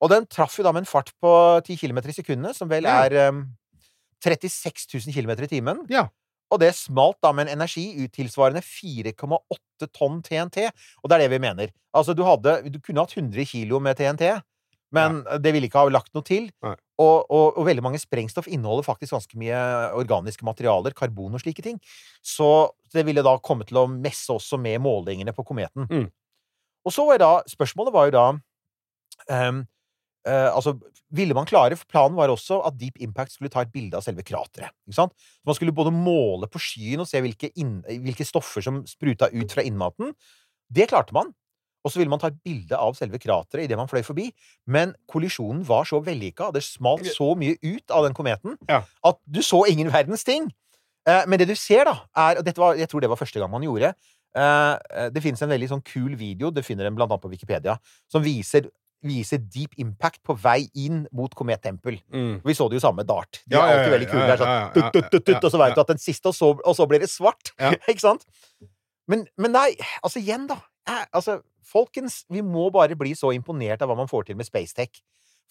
Og 0.00 0.12
den 0.14 0.28
traff 0.32 0.56
jo 0.56 0.64
da 0.64 0.72
med 0.72 0.86
en 0.86 0.88
fart 0.88 1.12
på 1.20 1.34
10 1.66 1.76
km 1.82 1.98
i 2.06 2.16
sekundet, 2.16 2.56
som 2.56 2.70
vel 2.70 2.88
er 2.88 3.16
um, 3.28 3.42
36 4.24 4.88
000 4.94 5.12
km 5.12 5.34
i 5.44 5.50
timen. 5.50 5.84
Ja. 5.92 6.06
Og 6.48 6.60
det 6.62 6.72
smalt 6.78 7.18
da 7.24 7.32
med 7.36 7.46
en 7.46 7.58
energi 7.58 7.86
ut 8.00 8.12
tilsvarende 8.14 8.62
4,8 8.64 9.88
tonn 9.92 10.22
TNT. 10.24 10.68
Og 11.02 11.10
det 11.10 11.18
er 11.18 11.24
det 11.24 11.32
vi 11.34 11.42
mener. 11.44 11.72
Altså, 11.96 12.14
du 12.16 12.24
hadde 12.26 12.60
Du 12.72 12.80
kunne 12.80 13.04
hatt 13.04 13.16
100 13.16 13.44
kilo 13.50 13.80
med 13.84 13.98
TNT, 13.98 14.40
men 14.96 15.20
det 15.44 15.52
ville 15.52 15.68
ikke 15.68 15.82
ha 15.82 15.92
lagt 15.92 16.14
noe 16.16 16.24
til. 16.24 16.48
Og, 16.64 17.28
og, 17.28 17.58
og 17.60 17.66
veldig 17.68 17.84
mange 17.84 18.00
sprengstoff 18.00 18.48
inneholder 18.48 18.86
faktisk 18.86 19.14
ganske 19.14 19.38
mye 19.38 19.58
organiske 19.98 20.46
materialer, 20.48 20.96
karbon 20.96 21.36
og 21.36 21.42
slike 21.44 21.62
ting. 21.64 21.76
Så 22.24 22.70
det 22.94 23.04
ville 23.06 23.24
da 23.24 23.36
komme 23.44 23.68
til 23.68 23.82
å 23.82 23.88
messe 23.90 24.32
også 24.32 24.58
med 24.60 24.80
målingene 24.82 25.34
på 25.36 25.44
kometen. 25.46 25.86
Mm. 25.92 26.08
Og 26.88 26.94
så 26.94 27.04
var 27.04 27.20
da 27.20 27.32
Spørsmålet 27.50 27.94
var 27.94 28.08
jo 28.08 28.16
da 28.16 28.26
ehm, 29.34 29.66
eh, 30.28 30.48
altså, 30.52 30.76
ville 31.14 31.34
man 31.36 31.48
klare 31.48 31.76
For 31.78 31.88
planen 31.90 32.18
var 32.18 32.30
også 32.32 32.60
at 32.68 32.76
Deep 32.78 33.00
Impact 33.04 33.34
skulle 33.34 33.52
ta 33.52 33.64
et 33.64 33.72
bilde 33.72 33.96
av 33.98 34.04
selve 34.04 34.24
krateret. 34.26 34.74
Man 34.92 35.56
skulle 35.56 35.74
både 35.74 35.92
måle 35.94 36.50
på 36.52 36.60
skyen 36.62 37.02
og 37.04 37.08
se 37.08 37.22
hvilke, 37.24 37.50
inn, 37.60 37.80
hvilke 38.04 38.26
stoffer 38.28 38.64
som 38.64 38.82
spruta 38.88 39.30
ut 39.32 39.54
fra 39.56 39.64
innmaten. 39.66 40.12
Det 40.68 40.88
klarte 40.90 41.16
man. 41.16 41.32
Og 41.86 41.92
så 41.92 42.00
ville 42.00 42.10
man 42.12 42.20
ta 42.20 42.28
et 42.28 42.40
bilde 42.44 42.76
av 42.76 42.96
selve 42.98 43.20
krateret 43.22 43.64
idet 43.64 43.78
man 43.78 43.88
fløy 43.88 44.02
forbi. 44.04 44.28
Men 44.68 44.92
kollisjonen 45.10 45.62
var 45.66 45.88
så 45.88 46.02
vellykka, 46.04 46.50
det 46.52 46.64
smalt 46.66 47.06
så 47.14 47.32
mye 47.38 47.56
ut 47.62 47.94
av 47.94 48.04
den 48.04 48.16
kometen, 48.18 48.58
Ja. 48.68 48.82
at 49.04 49.20
du 49.24 49.40
så 49.42 49.64
ingen 49.70 49.92
verdens 49.92 50.24
ting. 50.24 50.50
Uh, 51.08 51.24
men 51.26 51.38
det 51.38 51.48
du 51.48 51.54
ser, 51.56 51.84
da, 51.88 52.02
er 52.16 52.38
Og 52.42 52.56
var, 52.56 52.74
jeg 52.76 52.88
tror 52.88 53.00
det 53.00 53.08
var 53.08 53.16
første 53.16 53.40
gang 53.40 53.48
man 53.48 53.62
gjorde 53.62 53.94
eh, 54.36 55.08
Det 55.08 55.22
finnes 55.22 55.40
en 55.40 55.48
veldig 55.48 55.68
sånn 55.70 55.80
kul 55.80 56.16
video, 56.16 56.50
du 56.50 56.60
finner 56.60 56.84
den 56.84 56.98
blant 56.98 57.10
annet 57.10 57.22
på 57.22 57.30
Wikipedia, 57.30 57.78
som 58.10 58.20
viser 58.20 58.68
viser 59.04 59.38
Deep 59.38 59.76
Impact 59.78 60.22
på 60.26 60.34
vei 60.42 60.64
inn 60.74 61.04
mot 61.14 61.34
komettempel. 61.38 62.00
Mm. 62.12 62.40
Vi 62.44 62.54
så 62.56 62.66
det 62.68 62.78
jo 62.80 62.82
samme 62.82 63.02
med 63.04 63.06
Dart. 63.10 63.40
De 63.46 63.54
Ja, 63.54 63.62
er 63.66 63.76
alltid 63.78 63.92
veldig 63.94 64.08
kule. 64.10 64.24
ja, 64.26 64.36
sånn 64.40 64.48
ja, 64.50 64.56
ja, 64.58 64.70
tut, 64.74 64.88
tut, 64.96 65.10
tut, 65.12 65.24
tut, 65.28 65.44
og 65.44 65.52
så 65.54 65.60
vet 65.62 65.76
du 65.76 65.80
at 65.84 65.92
den 65.92 66.02
siste, 66.02 66.32
og 66.32 66.34
så, 66.34 66.48
og 66.58 66.74
så 66.76 66.86
blir 66.90 67.00
det 67.04 67.10
svart. 67.12 67.52
Ikke 67.90 68.00
sant? 68.02 68.26
Men, 69.08 69.26
men 69.38 69.54
nei, 69.54 69.70
altså 70.02 70.18
igjen, 70.20 70.48
da. 70.50 70.58
Altså, 71.14 71.38
folkens, 71.68 72.24
vi 72.32 72.42
må 72.42 72.70
bare 72.74 72.96
bli 72.98 73.14
så 73.16 73.30
imponert 73.36 73.82
av 73.84 73.88
hva 73.92 73.96
man 74.00 74.10
får 74.10 74.26
til 74.28 74.36
med 74.40 74.48
Spacetech. 74.48 75.00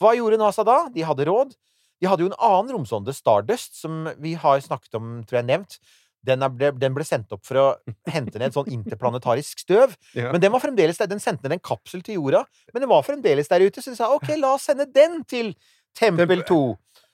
Hva 0.02 0.12
gjorde 0.18 0.38
NASA 0.42 0.66
da? 0.68 0.84
De 0.94 1.06
hadde 1.08 1.26
råd. 1.30 1.56
De 2.02 2.06
hadde 2.10 2.22
jo 2.26 2.30
en 2.30 2.38
annen 2.44 2.76
romsonde, 2.76 3.14
Stardust, 3.16 3.80
som 3.80 4.06
vi 4.22 4.36
har 4.38 4.60
snakket 4.62 4.94
om, 5.00 5.24
tror 5.26 5.40
jeg 5.40 5.48
nevnt. 5.50 5.80
Den, 6.26 6.42
ble, 6.58 6.72
den 6.76 6.96
ble 6.96 7.06
sendt 7.08 7.32
opp 7.32 7.44
for 7.48 7.60
å 7.62 7.66
hente 8.10 8.40
ned 8.42 8.56
sånn 8.56 8.72
interplanetarisk 8.80 9.64
støv. 9.64 9.96
Ja. 10.18 10.32
Men 10.34 10.42
den 10.42 10.52
var 10.54 10.64
fremdeles 10.64 10.98
der. 10.98 11.10
Den 11.12 11.22
sendte 11.22 11.46
ned 11.46 11.60
en 11.60 11.64
kapsel 11.64 12.02
til 12.02 12.18
jorda, 12.18 12.42
men 12.74 12.82
den 12.82 12.90
var 12.90 13.04
fremdeles 13.06 13.50
der 13.52 13.62
ute, 13.62 13.84
så 13.84 13.92
de 13.94 14.00
sa 14.00 14.10
OK, 14.16 14.32
la 14.40 14.56
oss 14.56 14.66
sende 14.66 14.88
den 14.90 15.20
til 15.30 15.52
Tempel 15.98 16.26
Tempel- 16.26 16.46
2. 16.48 16.60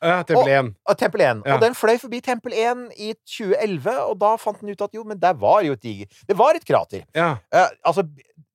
Ja, 0.03 0.19
Tempel 0.27 0.51
1. 0.51 0.71
Og 0.89 0.97
Tempel 0.99 1.23
1. 1.23 1.43
Ja. 1.47 1.55
Og 1.55 1.63
den 1.63 1.75
fløy 1.77 1.95
forbi 1.99 2.19
Tempel 2.23 2.55
1 2.59 2.85
i 2.99 3.13
2011, 3.23 3.93
og 4.09 4.17
da 4.19 4.33
fant 4.41 4.59
den 4.59 4.73
ut 4.73 4.83
at 4.83 4.95
jo, 4.95 5.03
men 5.07 5.19
der 5.19 5.35
var 5.39 5.61
jo 5.63 5.75
et 5.77 5.83
diger 5.83 6.23
Det 6.27 6.37
var 6.39 6.59
et 6.59 6.65
krater. 6.67 7.05
Ja. 7.15 7.37
Uh, 7.53 7.69
altså, 7.87 8.03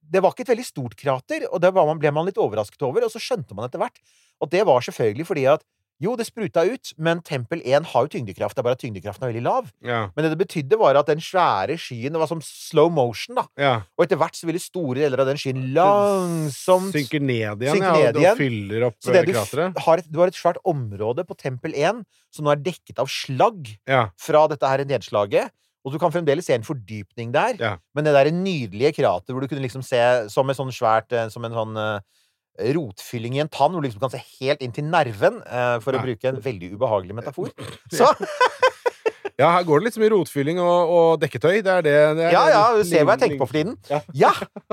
det 0.08 0.22
var 0.24 0.32
ikke 0.32 0.44
et 0.46 0.52
veldig 0.54 0.66
stort 0.68 0.96
krater, 0.98 1.46
og 1.50 1.60
det 1.64 1.72
var 1.76 1.88
man, 1.88 2.00
ble 2.00 2.12
man 2.14 2.28
litt 2.28 2.40
overrasket 2.40 2.84
over, 2.84 3.04
og 3.04 3.12
så 3.12 3.20
skjønte 3.22 3.56
man 3.56 3.68
etter 3.68 3.80
hvert 3.80 4.00
at 4.38 4.52
det 4.52 4.64
var 4.68 4.84
selvfølgelig 4.84 5.26
fordi 5.26 5.44
at 5.50 5.64
jo, 6.00 6.12
det 6.16 6.26
spruta 6.28 6.62
ut, 6.62 6.92
men 6.96 7.18
Tempel 7.26 7.58
1 7.66 7.86
har 7.90 8.04
jo 8.06 8.10
tyngdekraft, 8.12 8.54
det 8.54 8.62
er 8.62 8.66
bare 8.68 8.76
at 8.78 8.82
tyngdekraften 8.84 9.24
er 9.26 9.32
veldig 9.32 9.42
lav. 9.42 9.70
Ja. 9.82 10.00
Men 10.14 10.24
det 10.24 10.30
det 10.34 10.38
betydde, 10.46 10.78
var 10.78 10.94
at 11.00 11.08
den 11.10 11.18
svære 11.18 11.74
skyen 11.80 12.12
Det 12.14 12.20
var 12.22 12.30
som 12.30 12.40
slow 12.44 12.88
motion, 12.90 13.34
da. 13.40 13.44
ja. 13.58 13.72
Og 13.98 14.04
etter 14.06 14.16
hvert 14.20 14.36
så 14.38 14.46
ville 14.46 14.62
store 14.62 15.00
deler 15.02 15.18
av 15.24 15.26
den 15.26 15.40
skyen 15.40 15.64
langsomt 15.74 16.94
Synker 16.94 17.20
ned 17.22 17.62
igjen, 17.64 17.74
Synker 17.76 17.88
ja, 17.88 17.96
ned 17.98 18.16
og, 18.16 18.22
igjen. 18.22 18.32
og 18.36 18.40
fyller 18.42 18.86
opp 18.88 18.98
Så 19.02 19.14
det 19.14 19.22
eh, 19.22 19.26
du 19.28 19.32
krateret. 19.36 19.80
har 19.86 20.02
et, 20.02 20.08
du 20.12 20.18
har 20.22 20.30
et 20.32 20.38
svært 20.38 20.60
område 20.68 21.24
på 21.28 21.36
Tempel 21.38 21.74
1 21.74 22.02
som 22.34 22.46
nå 22.46 22.52
er 22.54 22.62
dekket 22.62 23.00
av 23.02 23.08
slagg 23.10 23.72
Ja. 23.88 24.08
fra 24.20 24.46
dette 24.50 24.68
her 24.68 24.84
nedslaget. 24.88 25.50
Og 25.86 25.94
du 25.94 25.98
kan 26.02 26.12
fremdeles 26.12 26.44
se 26.44 26.52
en 26.58 26.66
fordypning 26.66 27.30
der. 27.32 27.54
Ja. 27.62 27.70
Men 27.96 28.04
det 28.04 28.12
der 28.12 28.28
nydelige 28.34 28.90
krateret 28.98 29.32
hvor 29.32 29.40
du 29.40 29.48
kunne 29.48 29.62
liksom 29.64 29.82
se 29.86 30.00
som 30.28 30.48
en 30.50 30.58
sånn 30.58 30.72
svært 30.74 31.14
eh, 31.16 31.28
Som 31.32 31.46
en 31.48 31.54
sånn 31.54 31.76
eh, 31.80 32.00
rotfylling 32.76 33.36
i 33.38 33.42
en 33.44 33.50
tann, 33.52 33.72
hvor 33.72 33.82
du 33.82 33.88
liksom 33.88 34.02
kan 34.02 34.12
se 34.12 34.20
helt 34.40 34.62
inn 34.64 34.74
til 34.74 34.86
nerven, 34.88 35.40
eh, 35.46 35.76
for 35.84 35.94
å 35.94 36.02
bruke 36.02 36.30
en 36.30 36.40
veldig 36.44 36.72
ubehagelig 36.74 37.16
metafor. 37.20 37.52
Så 37.94 38.08
ja, 39.38 39.52
her 39.54 39.62
går 39.62 39.78
det 39.78 39.86
litt 39.86 39.94
så 39.94 40.02
mye 40.02 40.10
rotfylling 40.10 40.58
og, 40.58 40.92
og 40.98 41.20
dekketøy. 41.22 41.60
Det 41.62 41.74
er 41.76 41.84
det, 41.86 41.94
det 42.18 42.24
er 42.26 42.32
Ja, 42.34 42.42
ja, 42.50 42.62
du 42.74 42.82
ser 42.88 43.06
hva 43.06 43.14
jeg 43.14 43.22
tenker 43.22 43.38
på 43.44 43.46
for 43.46 43.58
tiden. 43.60 43.76
Ja. 43.90 44.00
Ja! 44.18 44.32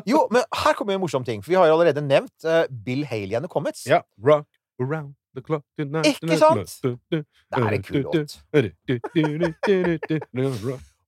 Jo, 0.10 0.24
men 0.34 0.42
her 0.64 0.74
kommer 0.78 0.96
jo 0.96 1.02
en 1.02 1.06
morsom 1.06 1.28
ting. 1.28 1.44
For 1.46 1.54
vi 1.54 1.60
har 1.60 1.70
jo 1.70 1.76
allerede 1.78 2.02
nevnt 2.02 2.48
uh, 2.50 2.64
Bill 2.88 3.06
Haley 3.06 3.38
and 3.38 3.46
the 3.46 3.52
Comets. 3.52 3.86
Ja. 3.86 4.02
Rock 4.26 4.50
around 4.82 5.14
the 5.36 5.44
clock 5.46 5.64
tonight 5.78 6.08
Ikke 6.08 6.40
sant? 6.42 6.80
Det 7.12 7.22
er 7.52 7.78
en 7.78 7.86
kul 7.86 8.02
låt. 8.08 8.40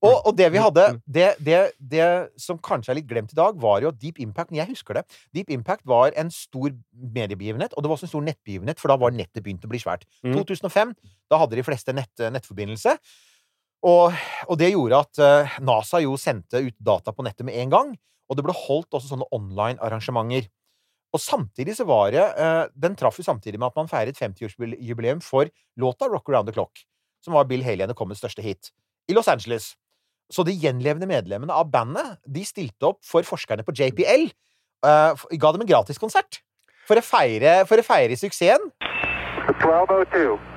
Og, 0.06 0.28
og 0.30 0.34
det 0.38 0.52
vi 0.54 0.60
hadde 0.62 0.84
det, 1.10 1.32
det, 1.42 1.60
det 1.82 2.08
som 2.42 2.60
kanskje 2.62 2.92
er 2.94 3.00
litt 3.00 3.08
glemt 3.10 3.32
i 3.34 3.38
dag, 3.38 3.56
var 3.58 3.82
jo 3.82 3.90
at 3.90 3.98
Deep 3.98 4.20
Impact 4.22 4.54
Jeg 4.54 4.70
husker 4.70 5.00
det. 5.00 5.04
Deep 5.34 5.50
Impact 5.54 5.88
var 5.90 6.14
en 6.14 6.30
stor 6.34 6.70
mediebegivenhet, 6.94 7.74
og 7.74 7.82
det 7.82 7.90
var 7.90 7.98
også 7.98 8.06
en 8.06 8.14
stor 8.14 8.28
nettbegivenhet, 8.28 8.82
for 8.82 8.94
da 8.94 9.00
var 9.02 9.16
nettet 9.16 9.42
begynt 9.46 9.66
å 9.66 9.72
bli 9.72 9.82
svært. 9.82 10.06
Mm. 10.22 10.36
2005, 10.38 10.94
da 11.32 11.42
hadde 11.42 11.58
de 11.58 11.66
fleste 11.66 11.96
nett, 11.98 12.14
nettforbindelse. 12.36 12.94
Og, 13.88 14.14
og 14.50 14.60
det 14.60 14.72
gjorde 14.74 15.02
at 15.06 15.24
eh, 15.24 15.58
NASA 15.66 16.02
jo 16.02 16.14
sendte 16.22 16.62
ut 16.66 16.78
data 16.82 17.14
på 17.14 17.26
nettet 17.26 17.46
med 17.48 17.58
en 17.62 17.74
gang. 17.74 17.92
Og 18.28 18.38
det 18.38 18.46
ble 18.46 18.56
holdt 18.56 18.94
også 18.98 19.14
sånne 19.14 19.30
online-arrangementer. 19.34 20.50
Og 21.16 21.24
samtidig 21.24 21.78
så 21.78 21.86
var 21.88 22.12
det 22.12 22.24
eh, 22.36 22.64
Den 22.76 22.98
traff 23.00 23.18
jo 23.18 23.26
samtidig 23.26 23.62
med 23.62 23.70
at 23.70 23.78
man 23.80 23.90
feiret 23.90 24.20
50-årsjubileum 24.20 25.22
for 25.24 25.50
låta 25.80 26.10
Rock 26.12 26.30
Around 26.30 26.52
the 26.52 26.58
Clock, 26.58 26.84
som 27.24 27.38
var 27.38 27.48
Bill 27.50 27.64
Haley 27.64 27.86
and 27.86 27.94
the 27.94 27.98
Commons 27.98 28.22
største 28.22 28.44
hit, 28.46 28.74
i 29.08 29.16
Los 29.16 29.30
Angeles. 29.32 29.76
Så 30.34 30.44
de 30.48 30.56
gjenlevende 30.60 31.08
medlemmene 31.10 31.56
av 31.56 31.70
bandet 31.72 32.18
de 32.28 32.44
stilte 32.48 32.90
opp 32.90 33.00
for 33.08 33.24
forskerne 33.28 33.63
på 33.68 33.76
JPL. 33.78 34.28
Uh, 34.86 35.16
ga 35.40 35.54
dem 35.56 35.63
en 35.63 35.70
gratiskonsert 35.70 36.42
for 36.88 37.00
å 37.00 37.04
feire, 37.04 37.62
for 37.68 37.80
å 37.80 37.86
feire 37.86 38.20
suksessen. 38.20 38.70
1202. 39.48 40.57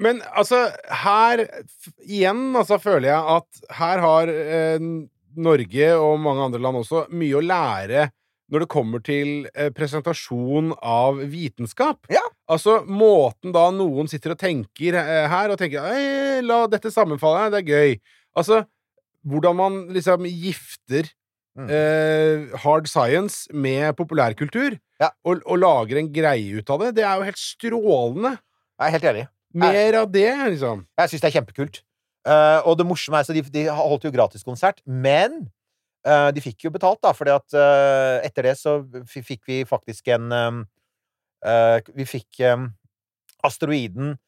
Men 0.00 0.22
altså, 0.32 0.62
her 1.04 1.42
igjen 2.06 2.54
altså, 2.56 2.78
føler 2.80 3.10
jeg 3.10 3.34
at 3.36 3.74
her 3.78 4.00
har 4.04 4.32
eh, 4.32 4.86
Norge 5.40 5.90
og 6.00 6.16
mange 6.24 6.46
andre 6.48 6.62
land 6.64 6.80
også 6.80 7.04
mye 7.12 7.36
å 7.38 7.44
lære 7.44 8.08
når 8.50 8.64
det 8.64 8.70
kommer 8.72 9.02
til 9.06 9.44
eh, 9.54 9.68
presentasjon 9.76 10.72
av 10.82 11.20
vitenskap. 11.30 12.08
Ja. 12.10 12.22
Altså 12.50 12.80
måten 12.88 13.52
da 13.54 13.68
noen 13.70 14.08
sitter 14.10 14.34
og 14.34 14.40
tenker 14.40 14.96
eh, 14.98 15.28
her, 15.30 15.52
og 15.52 15.60
tenker 15.60 15.84
«Ei, 15.86 16.40
la 16.42 16.64
dette 16.72 16.90
sammenfalle, 16.90 17.46
det 17.54 17.60
er 17.60 17.70
gøy. 17.70 17.94
Altså 18.40 18.64
hvordan 19.28 19.58
man 19.60 19.80
liksom 19.94 20.26
gifter 20.26 21.12
Mm. 21.58 21.66
eh, 21.66 22.52
hard 22.62 22.86
science 22.86 23.48
med 23.52 23.96
populærkultur, 23.98 24.76
Ja. 25.02 25.08
og, 25.26 25.40
og 25.44 25.58
lager 25.58 25.98
en 25.98 26.12
greie 26.14 26.60
ut 26.60 26.70
av 26.70 26.78
det, 26.84 26.92
det 27.00 27.02
er 27.04 27.18
jo 27.18 27.26
helt 27.26 27.40
strålende. 27.42 28.30
Jeg 28.78 28.86
er 28.86 28.94
helt 28.94 29.08
enig. 29.10 29.24
Mer 29.54 29.96
av 30.02 30.10
det, 30.12 30.28
liksom. 30.52 30.84
Jeg 31.00 31.10
syns 31.10 31.22
det 31.24 31.28
er 31.30 31.36
kjempekult. 31.40 31.80
Uh, 32.28 32.60
og 32.68 32.76
det 32.78 32.84
morsomme 32.86 33.18
er 33.18 33.24
så 33.24 33.32
de, 33.34 33.42
de 33.42 33.64
holdt 33.72 34.04
jo 34.04 34.12
gratiskonsert, 34.12 34.82
men 34.86 35.46
uh, 36.06 36.28
de 36.36 36.42
fikk 36.44 36.66
jo 36.66 36.70
betalt, 36.74 37.00
da, 37.02 37.14
fordi 37.16 37.32
at 37.32 37.56
uh, 37.56 38.20
etter 38.26 38.50
det 38.50 38.56
så 38.60 38.76
fikk 39.08 39.40
vi 39.48 39.62
faktisk 39.68 40.08
en 40.12 40.28
um, 40.30 40.58
eh, 41.40 41.80
Vi 41.96 42.04
fikk 42.04 42.42
um, 42.52 42.68
asteroiden 43.42 44.18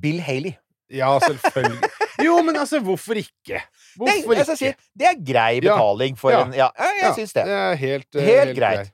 Bill 0.00 0.22
Haley. 0.24 0.54
Ja, 0.90 1.12
selvfølgelig. 1.20 1.90
Jo, 2.24 2.38
men 2.46 2.56
altså, 2.56 2.80
hvorfor 2.80 3.18
ikke? 3.20 3.60
Hvorfor 3.98 4.34
det, 4.34 4.44
ikke? 4.46 4.56
si, 4.56 4.72
det 4.96 5.06
er 5.10 5.20
grei 5.20 5.58
Ja. 5.60 5.74
betaling 5.74 6.16
for 6.18 6.30
Ja. 6.32 6.44
en 6.46 6.52
Ja, 6.56 6.68
jeg 6.78 7.02
Ja, 7.02 7.12
syns 7.14 7.32
det. 7.36 7.44
Det 7.44 7.52
er 7.60 7.74
helt, 7.74 8.08
helt, 8.14 8.24
Helt 8.24 8.56
greit. 8.56 8.76
greit. 8.78 8.92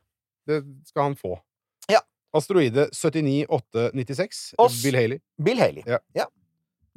Det 0.48 0.60
skal 0.88 1.02
han 1.02 1.16
få. 1.16 1.36
Ja. 2.32 2.38
Asteroide 2.38 2.88
79896. 2.92 4.54
Oss- 4.58 4.82
Bill 4.82 4.94
Haley. 4.96 5.18
Bill 5.42 5.58
Haley. 5.58 5.82
Ja. 6.14 6.26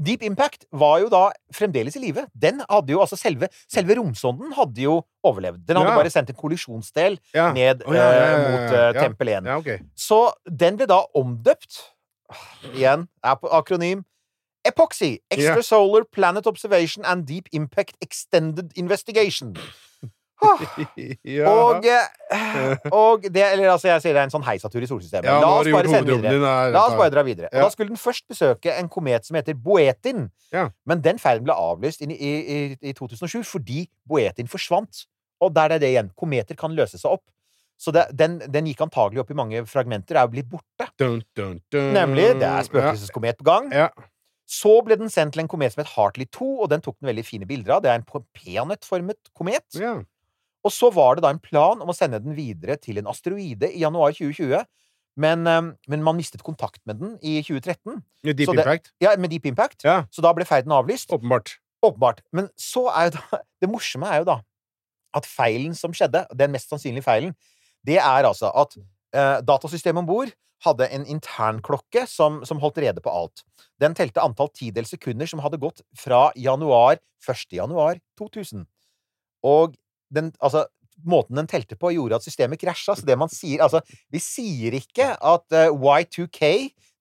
Deep 0.04 0.24
Impact 0.26 0.66
var 0.74 1.00
jo 1.04 1.10
da 1.10 1.32
fremdeles 1.54 1.96
i 1.96 2.00
live. 2.02 2.26
Den 2.34 2.62
hadde 2.70 2.92
jo, 2.96 3.00
altså 3.04 3.16
selve, 3.16 3.48
selve 3.70 3.96
romsonden 4.00 4.52
hadde 4.58 4.82
jo 4.82 4.96
overlevd. 5.24 5.62
Den 5.68 5.78
hadde 5.78 5.92
Ja. 5.92 5.96
bare 6.02 6.10
sendt 6.10 6.30
en 6.30 6.36
kollisjonsdel 6.36 7.20
Ja. 7.34 7.52
ned 7.54 7.84
oh, 7.86 7.94
ja, 7.96 8.02
ja, 8.02 8.14
ja, 8.14 8.26
eh, 8.26 8.32
ja, 8.32 8.50
mot 8.50 8.72
ja. 8.74 8.90
eh, 8.90 9.02
Tempel 9.04 9.28
1. 9.30 9.46
Ja, 9.46 9.58
ok. 9.58 9.70
Så 9.96 10.34
den 10.50 10.78
ble 10.78 10.88
da 10.90 11.04
omdøpt 11.16 11.94
Igjen, 12.74 13.08
på 13.22 13.48
akronym 13.54 14.04
Epoxy. 14.66 15.20
Extrasolar 15.30 16.06
Planet 16.12 16.48
Observation 16.48 17.06
and 17.06 17.26
Deep 17.28 17.48
Impact 17.52 17.96
Extended 18.02 18.72
Investigation. 18.76 19.54
Ja. 21.24 21.48
Og, 21.50 21.86
eh, 21.86 22.78
og 22.92 23.24
det 23.32 23.44
Eller 23.54 23.70
altså, 23.72 23.88
jeg 23.88 24.02
sier 24.04 24.16
det 24.16 24.22
er 24.24 24.28
en 24.28 24.34
sånn 24.34 24.46
heisatur 24.46 24.84
i 24.84 24.90
solsystemet. 24.90 25.28
ja, 25.30 25.40
La 25.40 25.52
oss 25.60 25.70
bare 25.72 25.92
sende 25.92 26.18
videre. 26.18 26.72
La 26.74 26.86
oss 26.88 26.98
bare 27.00 27.14
dra 27.14 27.24
videre. 27.26 27.50
Og 27.54 27.68
da 27.68 27.70
skulle 27.74 27.94
den 27.94 28.02
først 28.02 28.26
besøke 28.32 28.74
en 28.76 28.90
komet 28.92 29.26
som 29.28 29.38
heter 29.40 29.56
Boetin. 29.56 30.28
Ja. 30.54 30.68
Men 30.90 31.04
den 31.06 31.20
ferden 31.22 31.46
ble 31.48 31.56
avlyst 31.56 32.04
i, 32.04 32.10
i, 32.12 32.34
i, 32.56 32.60
i 32.92 32.96
2007 32.98 33.44
fordi 33.48 33.86
Boetin 34.10 34.50
forsvant. 34.52 35.06
Og 35.44 35.54
der 35.56 35.76
er 35.76 35.82
det 35.84 35.94
igjen. 35.94 36.12
Kometer 36.20 36.58
kan 36.60 36.76
løse 36.76 37.00
seg 37.00 37.12
opp. 37.18 37.24
Så 37.80 37.92
det, 37.92 38.06
den, 38.16 38.38
den 38.54 38.68
gikk 38.70 38.84
antagelig 38.86 39.24
opp 39.24 39.32
i 39.34 39.36
mange 39.36 39.64
fragmenter, 39.68 40.16
er 40.16 40.28
jo 40.28 40.32
blitt 40.36 40.48
borte. 40.52 40.88
Dun, 41.00 41.22
dun, 41.36 41.58
dun. 41.74 41.90
Nemlig. 41.96 42.30
Det 42.40 42.48
er 42.48 42.68
spøkelseskomet 42.68 43.40
på 43.42 43.48
gang. 43.50 43.72
Ja. 43.76 43.90
Så 44.48 44.78
ble 44.86 44.96
den 45.00 45.10
sendt 45.12 45.34
til 45.36 45.42
en 45.44 45.50
komet 45.52 45.74
som 45.74 45.82
het 45.82 45.92
Hartley 45.96 46.28
2, 46.32 46.48
og 46.64 46.70
den 46.72 46.84
tok 46.86 46.98
den 47.00 47.10
veldig 47.10 47.26
fine 47.26 47.48
bilder 47.50 47.78
av. 47.78 47.84
Det 47.84 47.92
er 47.92 48.00
en 48.00 48.06
peanøttformet 48.38 49.32
komet. 49.36 49.66
Ja. 49.80 49.98
Og 50.64 50.72
så 50.72 50.90
var 50.96 51.16
det 51.18 51.26
da 51.26 51.32
en 51.34 51.42
plan 51.44 51.82
om 51.84 51.92
å 51.92 51.96
sende 51.96 52.22
den 52.24 52.36
videre 52.38 52.78
til 52.80 53.02
en 53.02 53.10
asteroide 53.12 53.68
i 53.74 53.82
januar 53.84 54.16
2020. 54.16 54.64
Men, 55.20 55.46
eh, 55.48 55.62
men 55.92 56.04
man 56.06 56.18
mistet 56.18 56.44
kontakt 56.44 56.80
med 56.90 57.00
den 57.02 57.18
i 57.22 57.42
2013. 57.44 58.02
Med 58.24 58.38
Deep 58.38 58.50
det- 58.50 58.64
Impact. 58.64 58.92
Ja, 59.04 59.16
med 59.18 59.30
Deep 59.30 59.46
Impact. 59.46 59.84
Ja. 59.84 60.04
Så 60.10 60.22
da 60.22 60.34
ble 60.34 60.46
ferden 60.46 60.72
avlyst. 60.72 61.12
Åpenbart. 61.12 61.58
Åpenbart. 61.84 62.22
Men 62.32 62.50
så 62.58 62.88
er 62.96 63.10
jo 63.12 63.18
da 63.20 63.42
Det 63.62 63.70
morsomme 63.70 64.08
er 64.10 64.24
jo 64.24 64.26
da 64.32 64.42
at 65.14 65.28
feilen 65.30 65.76
som 65.78 65.94
skjedde, 65.94 66.26
den 66.36 66.52
mest 66.52 66.72
sannsynlige 66.72 67.06
feilen, 67.06 67.36
det 67.86 68.00
er 68.02 68.26
altså 68.26 68.50
at 68.50 68.74
eh, 69.14 69.42
datasystemet 69.46 70.02
om 70.02 70.08
bord 70.10 70.32
hadde 70.66 70.88
en 70.96 71.06
internklokke 71.06 72.08
som, 72.10 72.42
som 72.48 72.60
holdt 72.64 72.80
rede 72.82 73.04
på 73.04 73.12
alt. 73.12 73.44
Den 73.80 73.94
telte 73.94 74.24
antall 74.24 74.50
tidels 74.56 74.90
sekunder 74.96 75.30
som 75.30 75.40
hadde 75.44 75.60
gått 75.62 75.84
fra 75.96 76.32
januar 76.40 76.98
1. 77.28 77.46
januar 77.54 78.00
2000. 78.20 78.66
Og 79.44 79.76
den, 80.14 80.32
altså, 80.40 80.66
måten 81.06 81.40
den 81.40 81.50
telte 81.50 81.78
på, 81.80 81.92
gjorde 81.96 82.20
at 82.20 82.26
systemet 82.26 82.62
krasja. 82.62 82.96
Så 82.98 83.08
det 83.08 83.18
man 83.20 83.32
sier 83.32 83.64
Altså, 83.66 83.82
vi 84.14 84.22
sier 84.24 84.78
ikke 84.78 85.14
at 85.18 85.58
uh, 85.58 85.74
Y2K 85.74 86.54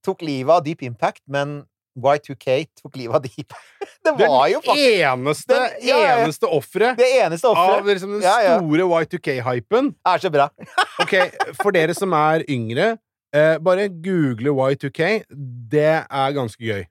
tok 0.02 0.24
livet 0.26 0.54
av 0.54 0.64
Deep 0.66 0.82
Impact, 0.86 1.22
men 1.30 1.62
Y2K 1.98 2.56
tok 2.80 2.96
livet 2.96 3.18
av 3.18 3.22
Deep. 3.26 3.52
Det 4.02 4.14
Den 4.18 4.28
var 4.32 4.48
jo 4.50 4.60
faktisk 4.64 5.04
eneste, 5.04 5.54
Den- 5.54 5.86
ja, 5.86 5.98
ja. 6.00 6.14
eneste 6.24 6.48
offeret 6.50 6.98
det 6.98 7.06
eneste 7.20 7.48
av 7.52 7.86
liksom 7.86 8.16
den 8.16 8.24
ja. 8.24 8.56
store 8.58 8.88
Y2K-hypen. 9.04 9.92
Er 10.08 10.18
så 10.24 10.32
bra. 10.32 10.48
Ok, 11.02 11.14
for 11.60 11.74
dere 11.74 11.94
som 11.96 12.12
er 12.16 12.44
yngre, 12.50 12.96
uh, 13.36 13.56
bare 13.62 13.88
google 14.02 14.54
Y2K. 14.72 15.28
Det 15.72 15.92
er 16.02 16.34
ganske 16.36 16.64
gøy. 16.64 16.84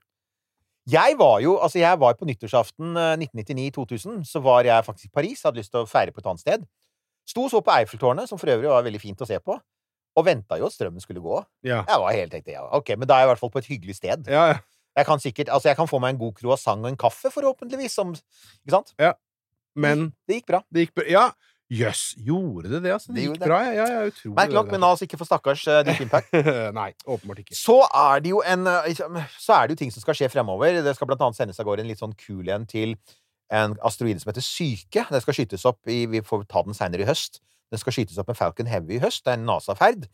Jeg 0.90 1.14
var 1.18 1.36
jo, 1.44 1.56
altså 1.62 1.78
jeg 1.78 1.98
var 2.02 2.16
på 2.18 2.26
nyttårsaften 2.26 2.96
eh, 2.98 3.12
1999-2000, 3.22 4.24
så 4.26 4.40
var 4.42 4.66
jeg 4.66 4.82
faktisk 4.86 5.10
i 5.10 5.14
Paris, 5.14 5.42
hadde 5.46 5.60
lyst 5.62 5.70
til 5.70 5.84
å 5.84 5.86
feire 5.86 6.10
på 6.14 6.18
et 6.22 6.26
annet 6.26 6.42
sted. 6.42 6.64
Sto 7.28 7.44
så 7.50 7.60
på 7.62 7.70
Eiffeltårnet, 7.70 8.26
som 8.30 8.40
for 8.40 8.50
øvrig 8.50 8.70
var 8.72 8.82
veldig 8.82 9.00
fint 9.02 9.22
å 9.22 9.28
se 9.28 9.38
på, 9.38 9.54
og 10.18 10.26
venta 10.26 10.58
jo 10.58 10.66
at 10.66 10.74
strømmen 10.74 11.00
skulle 11.04 11.22
gå. 11.22 11.38
Ja. 11.68 11.84
Jeg 11.86 12.02
var 12.02 12.16
helt 12.18 12.34
tenkte, 12.34 12.56
ja, 12.56 12.64
ok, 12.74 12.96
men 12.98 13.06
da 13.06 13.16
er 13.16 13.22
jeg 13.24 13.28
i 13.28 13.32
hvert 13.32 13.42
fall 13.44 13.52
på 13.54 13.62
et 13.62 13.70
hyggelig 13.70 13.96
sted. 14.00 14.26
Ja, 14.26 14.48
ja. 14.54 14.58
Jeg 14.98 15.08
kan 15.08 15.22
sikkert, 15.22 15.48
altså 15.48 15.70
jeg 15.70 15.78
kan 15.78 15.88
få 15.88 16.02
meg 16.02 16.12
en 16.16 16.18
god 16.20 16.34
croissant 16.36 16.82
og 16.84 16.90
en 16.90 16.98
kaffe, 17.00 17.30
forhåpentligvis, 17.32 17.94
som, 17.96 18.10
ikke 18.66 18.74
sant? 18.74 18.90
Ja. 19.00 19.14
Men 19.78 20.10
Det 20.28 20.42
gikk 20.42 20.50
bra. 20.50 20.60
det 20.68 20.88
gikk 20.88 20.98
bra. 20.98 21.06
Ja, 21.08 21.22
jøss, 21.72 22.02
gjorde 22.20 22.68
det 22.68 22.82
det, 22.84 22.92
altså? 22.92 23.12
Det 23.14 23.24
gikk 23.24 23.38
det. 23.40 23.48
bra, 23.48 23.60
ja. 23.72 23.86
ja, 23.88 24.02
utrolig. 24.10 24.34
Merk 24.36 24.54
nok, 24.56 24.70
men 24.74 24.84
altså 24.86 25.06
ikke 25.06 25.20
for 25.20 25.28
stakkars 25.28 25.64
uh, 25.70 25.80
Deep 25.86 26.02
Impact. 26.04 26.34
Nei, 26.80 26.90
åpenbart 27.06 27.42
ikke. 27.44 27.56
Så 27.56 27.78
er 27.88 28.22
det 28.24 28.32
jo 28.34 28.42
en 28.44 28.68
eh, 28.68 29.22
Så 29.40 29.56
er 29.56 29.66
det 29.66 29.76
jo 29.76 29.82
ting 29.84 29.94
som 29.94 30.04
skal 30.04 30.18
skje 30.18 30.30
fremover. 30.32 30.82
Det 30.84 30.94
skal 30.98 31.10
blant 31.10 31.24
annet 31.24 31.38
sendes 31.38 31.60
av 31.62 31.68
gårde 31.68 31.86
en 31.86 31.92
litt 31.92 32.02
sånn 32.02 32.14
kul 32.18 32.52
en 32.52 32.68
til 32.68 32.96
en 33.52 33.76
asteroide 33.84 34.22
som 34.22 34.32
heter 34.32 34.44
Syke. 34.44 35.06
Den 35.08 35.24
skal 35.24 35.36
skytes 35.36 35.66
opp 35.68 35.90
i 35.90 36.04
Vi 36.10 36.22
får 36.24 36.46
ta 36.50 36.64
den 36.66 36.76
seinere 36.76 37.04
i 37.04 37.08
høst. 37.08 37.42
Den 37.72 37.80
skal 37.80 37.96
skytes 37.96 38.20
opp 38.20 38.28
med 38.28 38.38
Falcon 38.38 38.68
Heavy 38.68 38.98
i 38.98 39.02
høst. 39.02 39.24
Det 39.24 39.34
er 39.34 39.40
en 39.40 39.48
NASA-ferd. 39.48 40.06